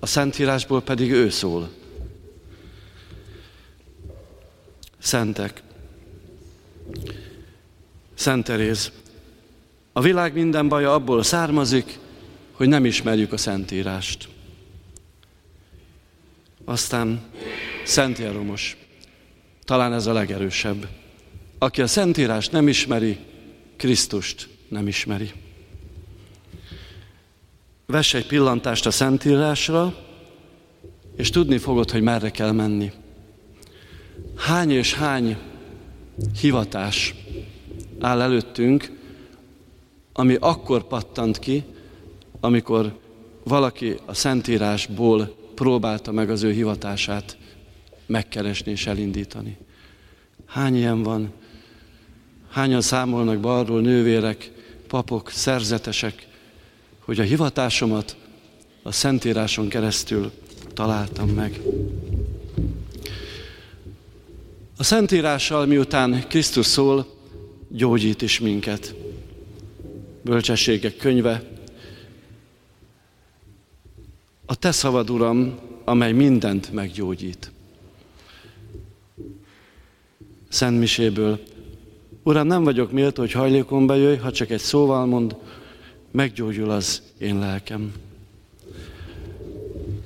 [0.00, 1.70] a Szentírásból pedig ő szól.
[4.98, 5.62] Szentek.
[8.14, 8.92] Szent Teréz.
[9.92, 11.98] A világ minden baja abból származik,
[12.52, 14.28] hogy nem ismerjük a Szentírást.
[16.64, 17.22] Aztán
[17.84, 18.76] Szent Jeromos.
[19.64, 20.88] Talán ez a legerősebb.
[21.58, 23.18] Aki a Szentírást nem ismeri,
[23.76, 25.32] Krisztust nem ismeri.
[27.90, 29.94] Vess egy pillantást a Szentírásra,
[31.16, 32.92] és tudni fogod, hogy merre kell menni.
[34.36, 35.36] Hány és hány
[36.40, 37.14] hivatás
[38.00, 38.98] áll előttünk,
[40.12, 41.64] ami akkor pattant ki,
[42.40, 42.98] amikor
[43.44, 47.36] valaki a Szentírásból próbálta meg az ő hivatását
[48.06, 49.56] megkeresni és elindítani.
[50.46, 51.32] Hány ilyen van?
[52.50, 54.52] Hányan számolnak be arról nővérek,
[54.86, 56.28] papok, szerzetesek,
[57.10, 58.16] hogy a hivatásomat
[58.82, 60.30] a Szentíráson keresztül
[60.74, 61.60] találtam meg.
[64.76, 67.06] A Szentírással miután Krisztus szól,
[67.68, 68.94] gyógyít is minket.
[70.22, 71.42] Bölcsességek könyve.
[74.46, 77.52] A Te szavad, Uram, amely mindent meggyógyít.
[80.48, 81.40] Szent Miséből.
[82.22, 85.36] Uram, nem vagyok méltó, hogy hajlékomba jöjj, ha csak egy szóval mond,
[86.10, 87.92] meggyógyul az én lelkem.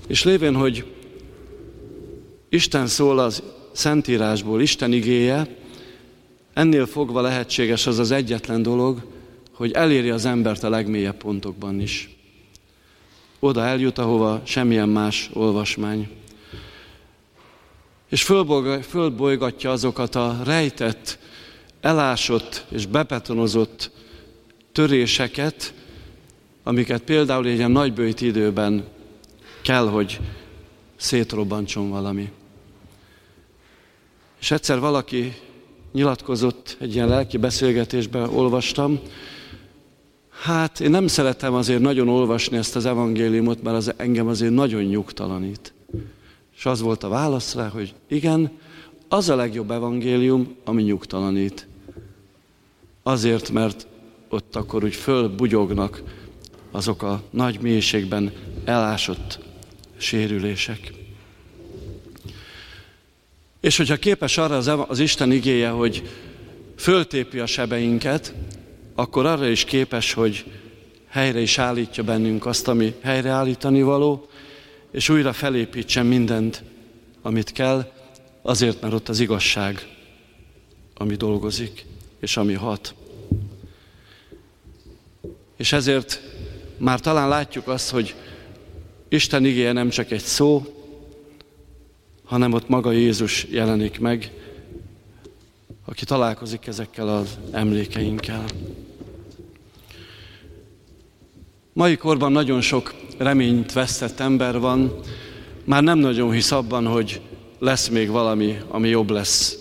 [0.07, 0.85] És lévén, hogy
[2.49, 5.57] Isten szól az Szentírásból, Isten igéje,
[6.53, 9.07] ennél fogva lehetséges az az egyetlen dolog,
[9.53, 12.17] hogy eléri az embert a legmélyebb pontokban is.
[13.39, 16.09] Oda eljut, ahova semmilyen más olvasmány.
[18.09, 18.23] És
[18.83, 21.19] fölbolygatja azokat a rejtett,
[21.81, 23.91] elásott és bepetonozott
[24.73, 25.75] töréseket,
[26.65, 28.85] amiket például egy ilyen nagybőjt időben
[29.63, 30.21] kell, hogy
[30.97, 32.31] szétrobbantson valami.
[34.41, 35.33] És egyszer valaki
[35.93, 39.01] nyilatkozott, egy ilyen lelki beszélgetésben olvastam,
[40.43, 44.83] hát én nem szeretem azért nagyon olvasni ezt az evangéliumot, mert az engem azért nagyon
[44.83, 45.73] nyugtalanít.
[46.57, 48.51] És az volt a válasz rá, hogy igen,
[49.09, 51.67] az a legjobb evangélium, ami nyugtalanít.
[53.03, 53.87] Azért, mert
[54.29, 56.03] ott akkor úgy fölbugyognak
[56.75, 58.33] azok a nagy mélységben
[58.65, 59.39] elásott
[59.97, 60.93] sérülések.
[63.61, 66.09] És hogyha képes arra az, Isten igéje, hogy
[66.77, 68.35] föltépi a sebeinket,
[68.95, 70.45] akkor arra is képes, hogy
[71.09, 74.29] helyre is állítja bennünk azt, ami helyreállítani való,
[74.91, 76.63] és újra felépítsen mindent,
[77.23, 77.93] amit kell,
[78.43, 79.89] azért, mert ott az igazság,
[80.95, 81.87] ami dolgozik,
[82.21, 82.95] és ami hat.
[85.57, 86.34] És ezért
[86.77, 88.15] már talán látjuk azt, hogy
[89.09, 90.67] Isten igéje nem csak egy szó,
[92.25, 94.33] hanem ott maga Jézus jelenik meg,
[95.85, 98.45] aki találkozik ezekkel az emlékeinkkel.
[101.73, 105.01] Mai korban nagyon sok reményt vesztett ember van,
[105.65, 107.21] már nem nagyon hisz abban, hogy
[107.59, 109.59] lesz még valami, ami jobb lesz.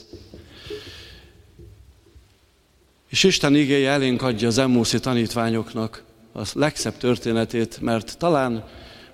[3.09, 8.63] És Isten igéje elénk adja az emmúszi tanítványoknak a legszebb történetét, mert talán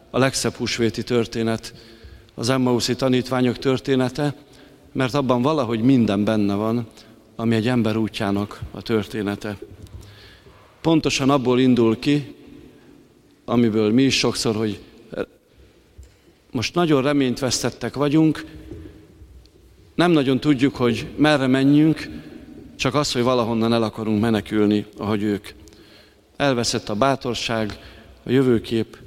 [0.10, 1.74] a legszebb húsvéti történet
[2.36, 4.36] az Emmauszi tanítványok története,
[4.92, 6.88] mert abban valahogy minden benne van,
[7.36, 9.58] ami egy ember útjának a története.
[10.82, 12.36] Pontosan abból indul ki,
[13.46, 14.80] amiből mi is sokszor, hogy
[16.52, 18.46] most nagyon reményt vesztettek vagyunk,
[19.96, 22.10] nem nagyon tudjuk, hogy merre menjünk,
[22.76, 25.48] csak az, hogy valahonnan el akarunk menekülni, ahogy ők.
[26.40, 27.80] Elveszett a bátorság,
[28.24, 28.98] a jövőkép,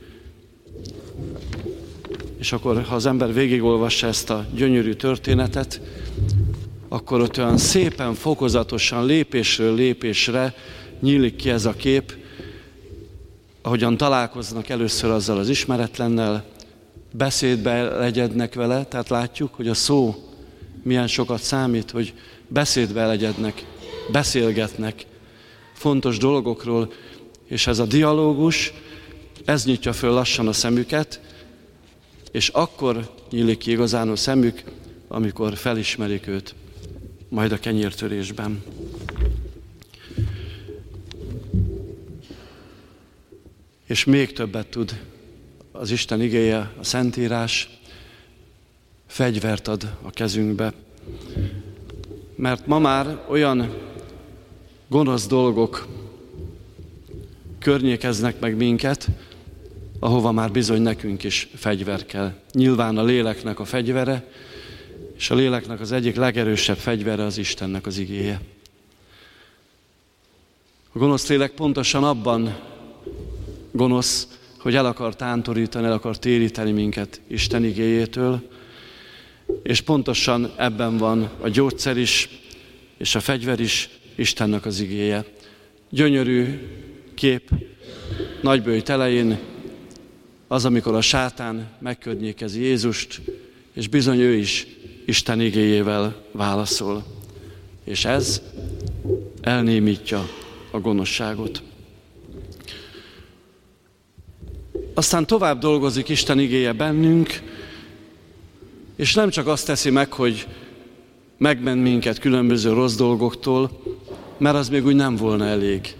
[2.38, 5.80] és akkor, ha az ember végigolvassa ezt a gyönyörű történetet,
[6.88, 10.54] akkor ott olyan szépen, fokozatosan, lépésről lépésre
[11.00, 12.16] nyílik ki ez a kép,
[13.62, 16.44] ahogyan találkoznak először azzal az ismeretlennel,
[17.12, 20.14] beszédbe legyednek vele, tehát látjuk, hogy a szó
[20.82, 22.14] milyen sokat számít, hogy
[22.48, 23.64] beszédbe legyednek,
[24.10, 25.06] beszélgetnek
[25.82, 26.92] fontos dolgokról,
[27.52, 28.72] és ez a dialógus,
[29.44, 31.20] ez nyitja föl lassan a szemüket,
[32.30, 34.62] és akkor nyílik ki igazán a szemük,
[35.08, 36.54] amikor felismerik őt,
[37.28, 38.62] majd a kenyértörésben.
[43.86, 45.00] És még többet tud
[45.72, 47.78] az Isten igéje, a Szentírás,
[49.06, 50.72] fegyvert ad a kezünkbe.
[52.34, 53.76] Mert ma már olyan
[54.88, 56.00] gonosz dolgok
[57.62, 59.08] környékeznek meg minket,
[59.98, 62.32] ahova már bizony nekünk is fegyver kell.
[62.52, 64.28] Nyilván a léleknek a fegyvere,
[65.16, 68.40] és a léleknek az egyik legerősebb fegyvere az Istennek az igéje.
[70.92, 72.58] A gonosz lélek pontosan abban
[73.70, 78.48] gonosz, hogy el akar tántorítani, el akar téríteni minket Isten igéjétől,
[79.62, 82.28] és pontosan ebben van a gyógyszer is,
[82.96, 85.24] és a fegyver is Istennek az igéje.
[85.90, 86.60] Gyönyörű
[87.22, 87.50] kép,
[88.40, 89.38] nagybőjt elején,
[90.48, 93.20] az, amikor a sátán megkörnyékezi Jézust,
[93.72, 94.66] és bizony ő is
[95.06, 97.04] Isten igéjével válaszol.
[97.84, 98.42] És ez
[99.40, 100.28] elnémítja
[100.70, 101.62] a gonoszságot.
[104.94, 107.42] Aztán tovább dolgozik Isten igéje bennünk,
[108.96, 110.46] és nem csak azt teszi meg, hogy
[111.36, 113.82] megment minket különböző rossz dolgoktól,
[114.38, 115.94] mert az még úgy nem volna elég.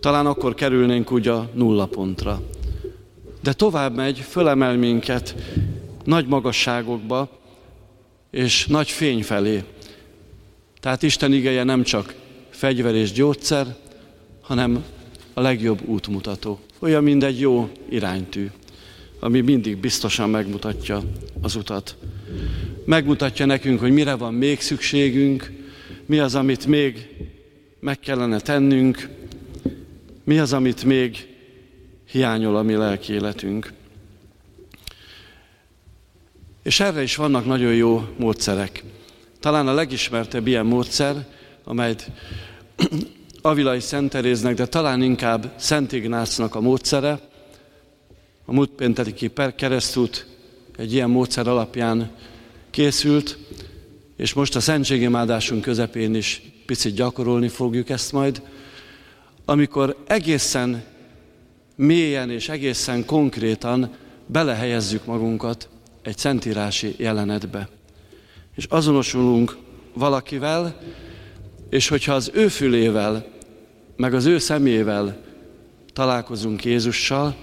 [0.00, 2.42] Talán akkor kerülnénk úgy a nulla pontra.
[3.42, 5.34] De tovább megy, fölemel minket
[6.04, 7.38] nagy magasságokba,
[8.30, 9.62] és nagy fény felé.
[10.80, 12.14] Tehát Isten igeje nem csak
[12.50, 13.76] fegyver és gyógyszer,
[14.40, 14.84] hanem
[15.34, 16.58] a legjobb útmutató.
[16.78, 18.50] Olyan, mint egy jó iránytű,
[19.18, 21.02] ami mindig biztosan megmutatja
[21.40, 21.96] az utat.
[22.84, 25.52] Megmutatja nekünk, hogy mire van még szükségünk,
[26.06, 27.08] mi az, amit még
[27.80, 29.18] meg kellene tennünk,
[30.24, 31.28] mi az, amit még
[32.10, 33.72] hiányol a mi lelki életünk.
[36.62, 38.84] És erre is vannak nagyon jó módszerek.
[39.40, 41.26] Talán a legismertebb ilyen módszer,
[41.64, 42.10] amelyet
[43.42, 47.20] Avilai Szent Teréznek, de talán inkább Szent Ignácnak a módszere,
[48.44, 50.26] a múlt pénteki keresztút
[50.76, 52.10] egy ilyen módszer alapján
[52.70, 53.38] készült,
[54.16, 58.42] és most a szentségimádásunk közepén is picit gyakorolni fogjuk ezt majd,
[59.50, 60.84] amikor egészen
[61.76, 63.94] mélyen és egészen konkrétan
[64.26, 65.68] belehelyezzük magunkat
[66.02, 67.68] egy szentírási jelenetbe.
[68.56, 69.56] És azonosulunk
[69.92, 70.80] valakivel,
[71.70, 73.26] és hogyha az ő fülével,
[73.96, 75.22] meg az ő szemével
[75.92, 77.36] találkozunk Jézussal,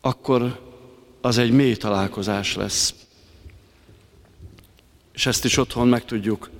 [0.00, 0.60] akkor
[1.20, 2.94] az egy mély találkozás lesz.
[5.12, 6.50] És ezt is otthon meg tudjuk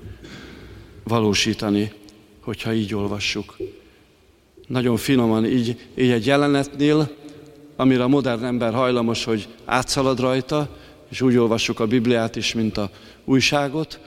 [1.05, 1.93] valósítani,
[2.41, 3.57] hogyha így olvassuk.
[4.71, 7.09] Nagyon finoman így, így egy jelenetnél,
[7.77, 10.69] amire a modern ember hajlamos, hogy átszalad rajta,
[11.09, 12.91] és úgy olvassuk a Bibliát is, mint a
[13.25, 14.01] újságot,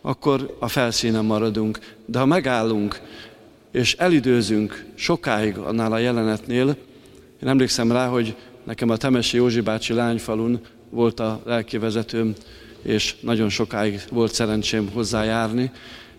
[0.00, 1.78] akkor a felszínen maradunk.
[2.04, 3.00] De ha megállunk,
[3.70, 6.76] és elidőzünk sokáig annál a jelenetnél,
[7.42, 12.34] én emlékszem rá, hogy nekem a Temesi Józsi bácsi lányfalun volt a lelkivezetőm,
[12.82, 15.70] és nagyon sokáig volt szerencsém hozzájárni,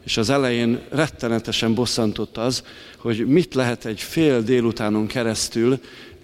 [0.07, 2.63] és az elején rettenetesen bosszantott az,
[2.97, 5.79] hogy mit lehet egy fél délutánon keresztül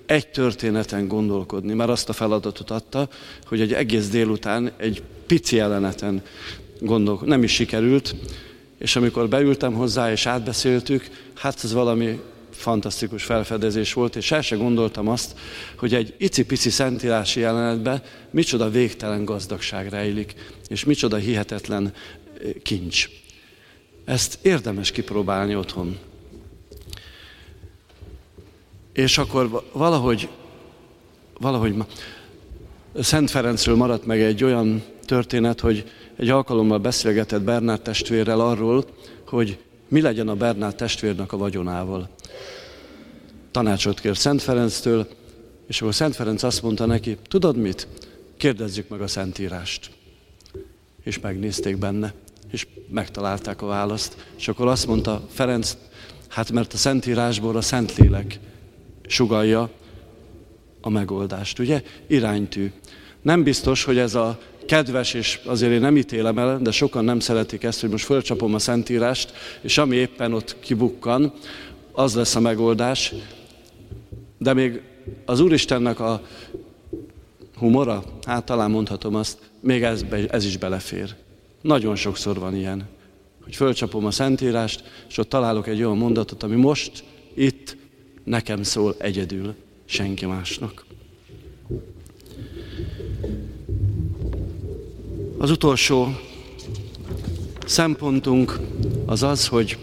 [0.05, 3.09] egy történeten gondolkodni, mert azt a feladatot adta,
[3.45, 6.21] hogy egy egész délután egy pici jeleneten
[6.79, 7.29] gondolkodni.
[7.29, 8.15] Nem is sikerült,
[8.77, 12.19] és amikor beültem hozzá és átbeszéltük, hát ez valami
[12.51, 15.35] fantasztikus felfedezés volt, és el se gondoltam azt,
[15.75, 20.33] hogy egy icipici szentírási jelenetben micsoda végtelen gazdagság rejlik,
[20.67, 21.93] és micsoda hihetetlen
[22.61, 23.09] kincs.
[24.05, 25.97] Ezt érdemes kipróbálni otthon.
[28.93, 30.29] És akkor valahogy,
[31.39, 31.75] valahogy
[32.99, 38.85] Szent Ferencről maradt meg egy olyan történet, hogy egy alkalommal beszélgetett Bernát testvérrel arról,
[39.27, 42.09] hogy mi legyen a Bernát testvérnek a vagyonával.
[43.51, 45.07] Tanácsot kér Szent Ferenctől,
[45.67, 47.87] és akkor Szent Ferenc azt mondta neki, tudod mit?
[48.37, 49.91] Kérdezzük meg a Szentírást.
[51.03, 52.13] És megnézték benne,
[52.53, 54.25] és megtalálták a választ.
[54.37, 55.77] És akkor azt mondta Ferenc,
[56.27, 58.39] hát mert a Szentírásból a Szentlélek
[59.07, 59.69] sugalja
[60.81, 61.83] a megoldást, ugye?
[62.07, 62.71] Iránytű.
[63.21, 67.19] Nem biztos, hogy ez a kedves, és azért én nem ítélem el, de sokan nem
[67.19, 71.33] szeretik ezt, hogy most fölcsapom a Szentírást, és ami éppen ott kibukkan,
[71.91, 73.13] az lesz a megoldás.
[74.37, 74.81] De még
[75.25, 76.21] az Úristennek a
[77.57, 81.15] humora, hát talán mondhatom azt, még ez, ez is belefér.
[81.63, 82.87] Nagyon sokszor van ilyen,
[83.43, 87.03] hogy fölcsapom a Szentírást, és ott találok egy olyan mondatot, ami most,
[87.33, 87.77] itt
[88.23, 89.55] nekem szól egyedül,
[89.85, 90.85] senki másnak.
[95.37, 96.07] Az utolsó
[97.65, 98.59] szempontunk
[99.05, 99.77] az az, hogy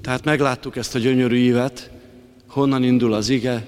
[0.00, 1.90] tehát megláttuk ezt a gyönyörű ívet,
[2.46, 3.66] honnan indul az ige,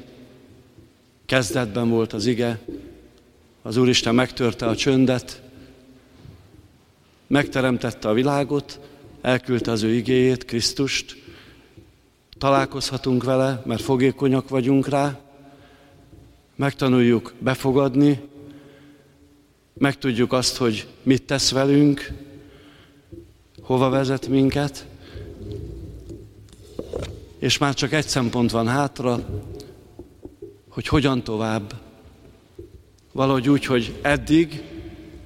[1.27, 2.59] kezdetben volt az ige,
[3.67, 5.43] az Úristen megtörte a csöndet,
[7.27, 8.81] megteremtette a világot,
[9.21, 11.17] elküldte az ő igéjét, Krisztust,
[12.39, 15.21] találkozhatunk vele, mert fogékonyak vagyunk rá,
[16.57, 18.21] megtanuljuk befogadni,
[19.75, 22.12] megtudjuk azt, hogy mit tesz velünk,
[23.62, 24.87] hova vezet minket,
[27.39, 29.27] és már csak egy szempont van hátra,
[30.69, 31.86] hogy hogyan tovább.
[33.17, 34.62] Valahogy úgy, hogy eddig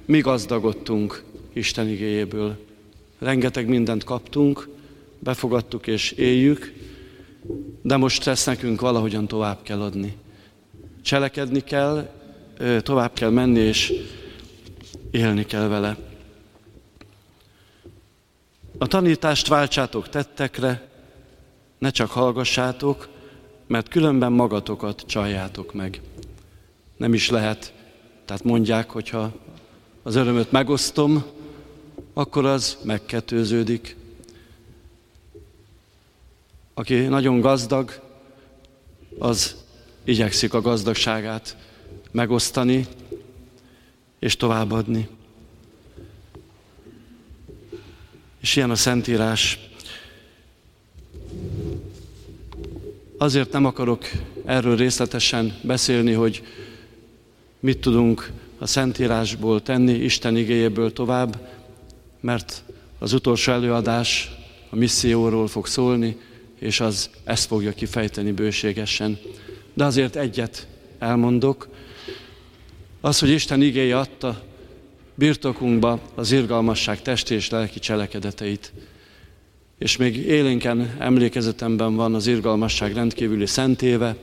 [0.05, 1.23] mi gazdagodtunk
[1.53, 2.57] Isten igéjéből.
[3.19, 4.69] Rengeteg mindent kaptunk,
[5.19, 6.73] befogadtuk és éljük,
[7.81, 10.17] de most ezt nekünk valahogyan tovább kell adni.
[11.01, 12.09] Cselekedni kell,
[12.81, 13.93] tovább kell menni, és
[15.11, 15.97] élni kell vele.
[18.77, 20.89] A tanítást váltsátok tettekre,
[21.77, 23.09] ne csak hallgassátok,
[23.67, 26.01] mert különben magatokat csaljátok meg.
[26.97, 27.73] Nem is lehet,
[28.31, 29.31] tehát mondják, hogyha
[30.03, 31.23] az örömöt megosztom,
[32.13, 33.95] akkor az megkettőződik.
[36.73, 38.01] Aki nagyon gazdag,
[39.19, 39.55] az
[40.03, 41.57] igyekszik a gazdagságát
[42.11, 42.87] megosztani
[44.19, 45.07] és továbbadni.
[48.41, 49.59] És ilyen a Szentírás.
[53.17, 54.05] Azért nem akarok
[54.45, 56.43] erről részletesen beszélni, hogy
[57.61, 61.47] mit tudunk a Szentírásból tenni, Isten igéjéből tovább,
[62.19, 62.63] mert
[62.99, 64.31] az utolsó előadás
[64.69, 66.17] a misszióról fog szólni,
[66.59, 69.19] és az ezt fogja kifejteni bőségesen.
[69.73, 70.67] De azért egyet
[70.99, 71.67] elmondok,
[73.01, 74.41] az, hogy Isten igéje adta
[75.15, 78.73] birtokunkba az irgalmasság testi és lelki cselekedeteit.
[79.77, 84.15] És még élénken emlékezetemben van az irgalmasság rendkívüli szentéve,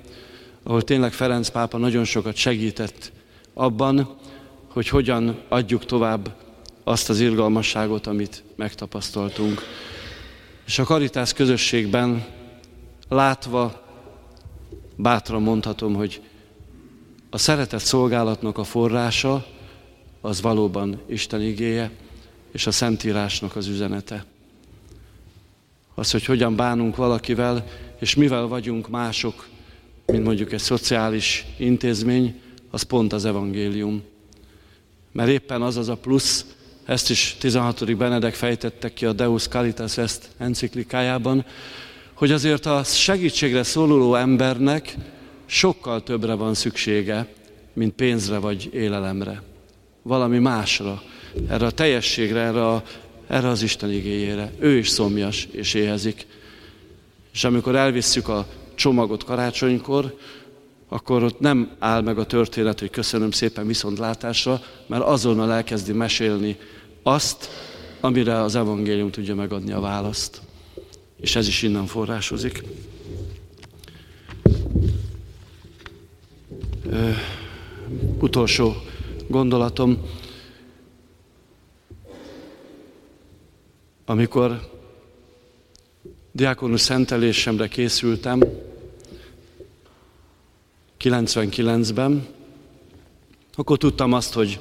[0.63, 3.13] ahol tényleg Ferenc pápa nagyon sokat segített
[3.59, 4.17] abban,
[4.69, 6.35] hogy hogyan adjuk tovább
[6.85, 9.63] azt az irgalmasságot, amit megtapasztaltunk.
[10.67, 12.27] És a karitász közösségben
[13.09, 13.83] látva
[14.97, 16.21] bátran mondhatom, hogy
[17.31, 19.47] a szeretett szolgálatnak a forrása
[20.21, 21.91] az valóban Isten igéje,
[22.53, 24.25] és a Szentírásnak az üzenete.
[25.95, 27.67] Az, hogy hogyan bánunk valakivel,
[28.01, 29.49] és mivel vagyunk mások,
[30.07, 34.03] mint mondjuk egy szociális intézmény, az pont az evangélium.
[35.13, 36.47] Mert éppen az az a plusz
[36.85, 37.97] ezt is 16.
[37.97, 41.45] Benedek fejtette ki a Deus Caritas Est enciklikájában,
[42.15, 44.95] hogy azért a segítségre szóluló embernek
[45.47, 47.27] sokkal többre van szüksége,
[47.73, 49.43] mint pénzre vagy élelemre.
[50.03, 51.03] Valami másra,
[51.49, 52.83] erre a teljességre, erre, a,
[53.27, 54.53] erre az Isten igényére.
[54.59, 56.27] Ő is szomjas és éhezik.
[57.33, 60.19] És amikor elvisszük a csomagot karácsonykor,
[60.89, 66.57] akkor ott nem áll meg a történet, hogy köszönöm szépen viszontlátásra, mert azonnal elkezdi mesélni
[67.03, 67.49] azt,
[68.01, 70.41] amire az evangélium tudja megadni a választ.
[71.21, 72.63] És ez is innen forrásozik.
[76.91, 77.11] Ö,
[78.19, 78.75] utolsó
[79.27, 79.99] gondolatom,
[84.05, 84.71] amikor
[86.33, 88.43] diákonus szentelésemre készültem,
[91.01, 92.27] 99-ben,
[93.55, 94.61] akkor tudtam azt, hogy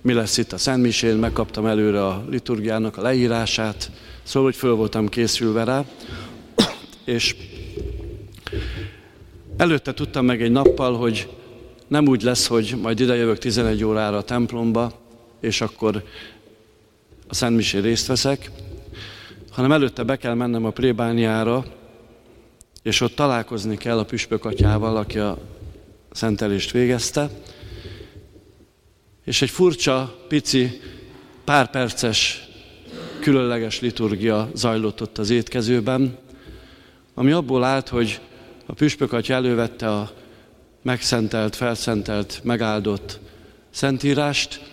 [0.00, 3.90] mi lesz itt a Szentmisén, megkaptam előre a liturgiának a leírását,
[4.22, 5.84] szóval, hogy föl voltam készülve rá,
[7.04, 7.36] és
[9.56, 11.28] előtte tudtam meg egy nappal, hogy
[11.88, 14.92] nem úgy lesz, hogy majd ide jövök 11 órára a templomba,
[15.40, 16.04] és akkor
[17.28, 18.50] a Szentmisén részt veszek,
[19.50, 21.64] hanem előtte be kell mennem a plébániára,
[22.82, 25.38] és ott találkozni kell a püspök atyával, aki a
[26.12, 27.30] szentelést végezte,
[29.24, 30.80] és egy furcsa, pici,
[31.44, 32.48] pár perces,
[33.20, 36.18] különleges liturgia zajlott ott az étkezőben,
[37.14, 38.20] ami abból állt, hogy
[38.66, 40.10] a püspök atya elővette a
[40.82, 43.20] megszentelt, felszentelt, megáldott
[43.70, 44.70] szentírást,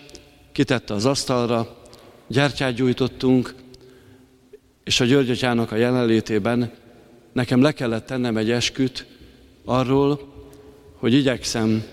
[0.52, 1.78] kitette az asztalra,
[2.26, 3.54] gyertyát gyújtottunk,
[4.84, 6.72] és a György a jelenlétében
[7.32, 9.06] nekem le kellett tennem egy esküt
[9.64, 10.29] arról,
[11.00, 11.84] hogy igyekszem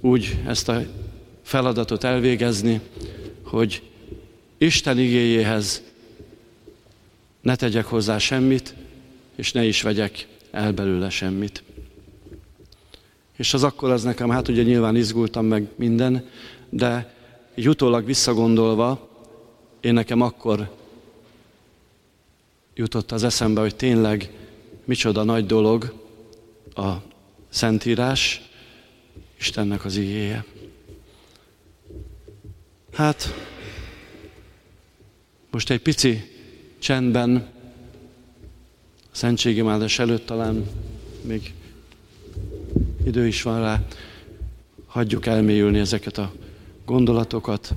[0.00, 0.82] úgy ezt a
[1.42, 2.80] feladatot elvégezni,
[3.42, 3.82] hogy
[4.58, 5.82] Isten igéjéhez
[7.40, 8.74] ne tegyek hozzá semmit,
[9.34, 11.62] és ne is vegyek el belőle semmit.
[13.36, 16.28] És az akkor az nekem, hát ugye nyilván izgultam meg minden,
[16.68, 17.14] de
[17.54, 19.08] így utólag visszagondolva,
[19.80, 20.70] én nekem akkor
[22.74, 24.30] jutott az eszembe, hogy tényleg
[24.84, 25.94] micsoda nagy dolog
[26.74, 27.14] a
[27.48, 28.42] Szentírás,
[29.38, 30.44] Istennek az igéje.
[32.92, 33.34] Hát,
[35.50, 36.30] most egy pici
[36.78, 37.36] csendben,
[39.12, 40.66] a szentségimádás előtt talán
[41.22, 41.54] még
[43.04, 43.84] idő is van rá,
[44.86, 46.32] hagyjuk elmélyülni ezeket a
[46.84, 47.74] gondolatokat,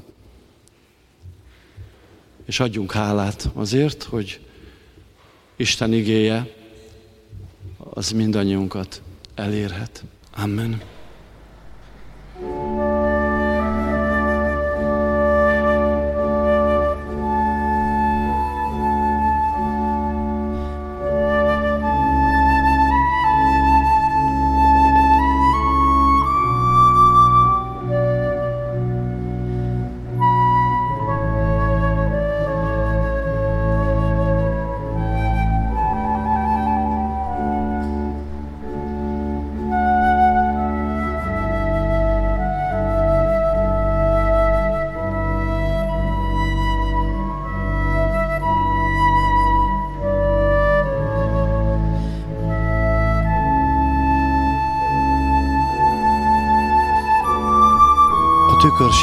[2.46, 4.40] és adjunk hálát azért, hogy
[5.56, 6.54] Isten igéje
[7.78, 9.02] az mindannyiunkat
[9.46, 10.04] elérhet.
[10.38, 10.80] Amen.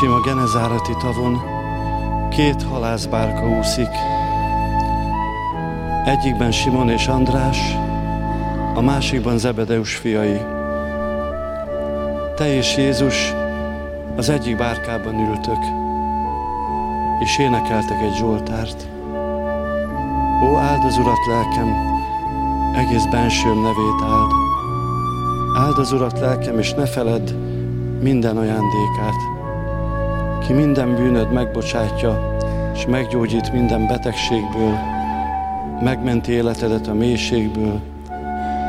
[0.00, 1.42] Sima Genezárati tavon
[2.30, 3.88] két halászbárka úszik.
[6.04, 7.58] Egyikben Simon és András,
[8.74, 10.40] a másikban Zebedeus fiai.
[12.34, 13.32] Te és Jézus
[14.16, 15.60] az egyik bárkában ültök,
[17.20, 18.88] és énekeltek egy Zsoltárt.
[20.44, 21.74] Ó, áld az Urat lelkem,
[22.74, 24.30] egész bensőm nevét áld.
[25.56, 27.30] Áld az Urat lelkem, és ne feledd
[28.00, 29.35] minden ajándékát
[30.46, 32.36] ki minden bűnöd megbocsátja,
[32.74, 34.78] és meggyógyít minden betegségből,
[35.80, 37.80] megmenti életedet a mélységből,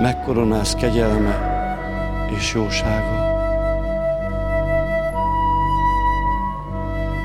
[0.01, 1.55] megkoronász kegyelme
[2.37, 3.25] és jósága.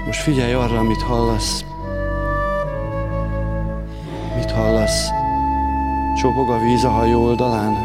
[0.06, 1.64] Most figyelj arra, amit hallasz.
[4.36, 5.08] Mit hallasz?
[6.20, 7.76] Csobog a víz a hajó oldalán.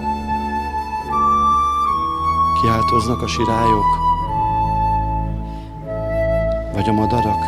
[2.61, 4.16] Kiáltoznak a sirályok
[6.78, 7.46] vagy a madarak?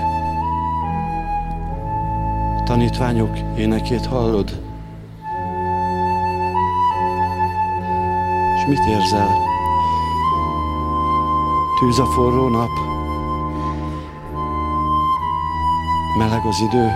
[2.64, 4.62] Tanítványok énekét hallod?
[8.56, 9.30] És mit érzel?
[11.80, 12.70] Tűz a forró nap?
[16.18, 16.92] Meleg az idő.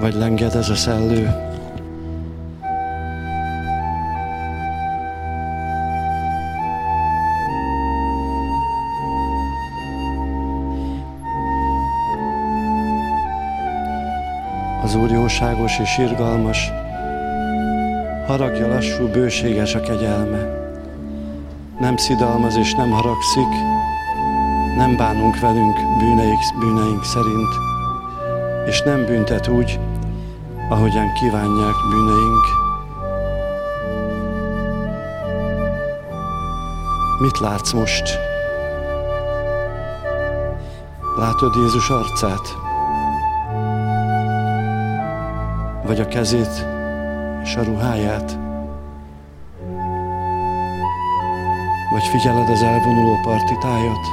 [0.00, 1.49] Vagy lenged ez a szellő.
[15.40, 16.70] Jóságos és irgalmas,
[18.26, 20.38] haragja lassú, bőséges a kegyelme.
[21.78, 23.48] Nem szidalmaz és nem haragszik,
[24.76, 27.54] nem bánunk velünk bűneink, bűneink szerint,
[28.66, 29.78] és nem büntet úgy,
[30.68, 32.44] ahogyan kívánják bűneink.
[37.20, 38.18] Mit látsz most?
[41.16, 42.69] Látod Jézus arcát?
[45.90, 46.66] Vagy a kezét
[47.42, 48.38] és a ruháját?
[51.90, 54.06] Vagy figyeled az elvonuló parti tájat?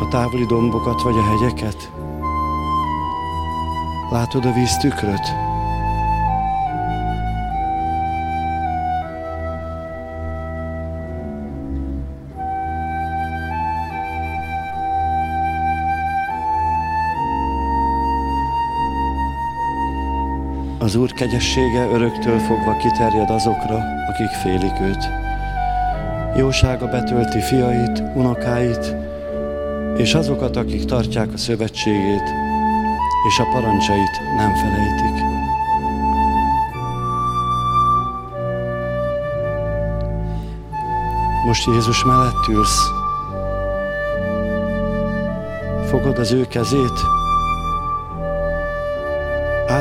[0.00, 1.92] A távoli dombokat vagy a hegyeket?
[4.10, 5.49] Látod a víz tükröt?
[20.90, 25.08] Az Úr kegyessége öröktől fogva kiterjed azokra, akik félik őt.
[26.36, 28.96] Jósága betölti fiait, unokáit,
[29.96, 32.22] és azokat, akik tartják a szövetségét,
[33.28, 35.24] és a parancsait nem felejtik.
[41.46, 42.80] Most Jézus mellett ülsz.
[45.88, 47.00] Fogod az ő kezét,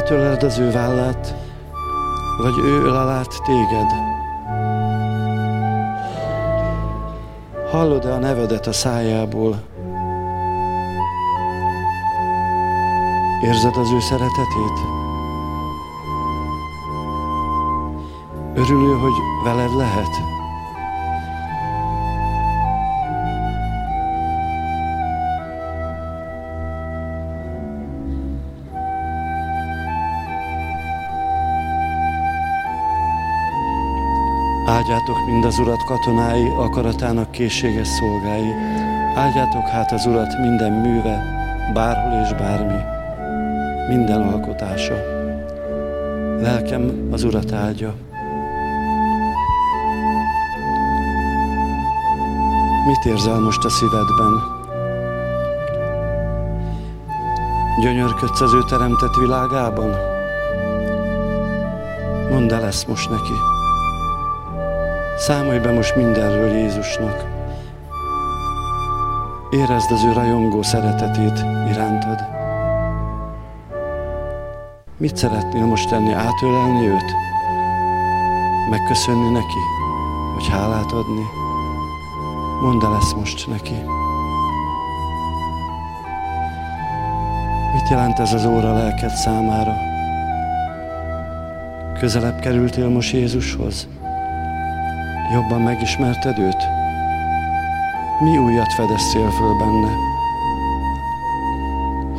[0.09, 1.35] átöleled az ő vállát,
[2.37, 3.91] vagy ő öl alát téged.
[7.71, 9.61] Hallod-e a nevedet a szájából?
[13.43, 14.79] Érzed az ő szeretetét?
[18.55, 20.38] Örülő, hogy veled lehet?
[34.79, 38.53] Áldjátok mind az Urat katonái, akaratának készséges szolgái.
[39.15, 41.23] Áldjátok hát az Urat minden műve,
[41.73, 42.81] bárhol és bármi,
[43.87, 44.93] minden alkotása.
[46.41, 47.93] Lelkem az Urat áldja.
[52.87, 54.33] Mit érzel most a szívedben?
[57.81, 59.95] Gyönyörködsz az ő teremtett világában?
[62.29, 63.58] Mondd el ezt most neki.
[65.19, 67.25] Számolj be most mindenről Jézusnak.
[69.49, 71.39] Érezd az ő rajongó szeretetét
[71.71, 72.19] irántad.
[74.97, 76.13] Mit szeretnél most tenni?
[76.13, 77.11] Átölelni őt?
[78.69, 79.59] Megköszönni neki?
[80.35, 81.25] Vagy hálát adni?
[82.61, 83.75] Mondd el ezt most neki.
[87.73, 89.73] Mit jelent ez az óra lelked számára?
[91.99, 93.87] Közelebb kerültél most Jézushoz?
[95.31, 96.67] Jobban megismerted őt?
[98.19, 99.91] Mi újat fedeztél föl benne?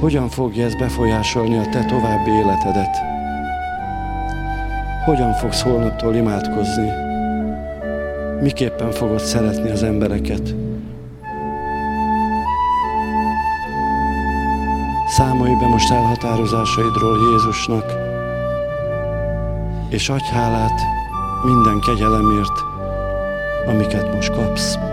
[0.01, 2.97] Hogyan fogja ez befolyásolni a te további életedet?
[5.05, 6.89] Hogyan fogsz holnaptól imádkozni?
[8.43, 10.55] Miképpen fogod szeretni az embereket?
[15.07, 17.93] Számolj be most elhatározásaidról Jézusnak,
[19.89, 20.81] és adj hálát
[21.45, 22.70] minden kegyelemért,
[23.67, 24.90] amiket most kapsz.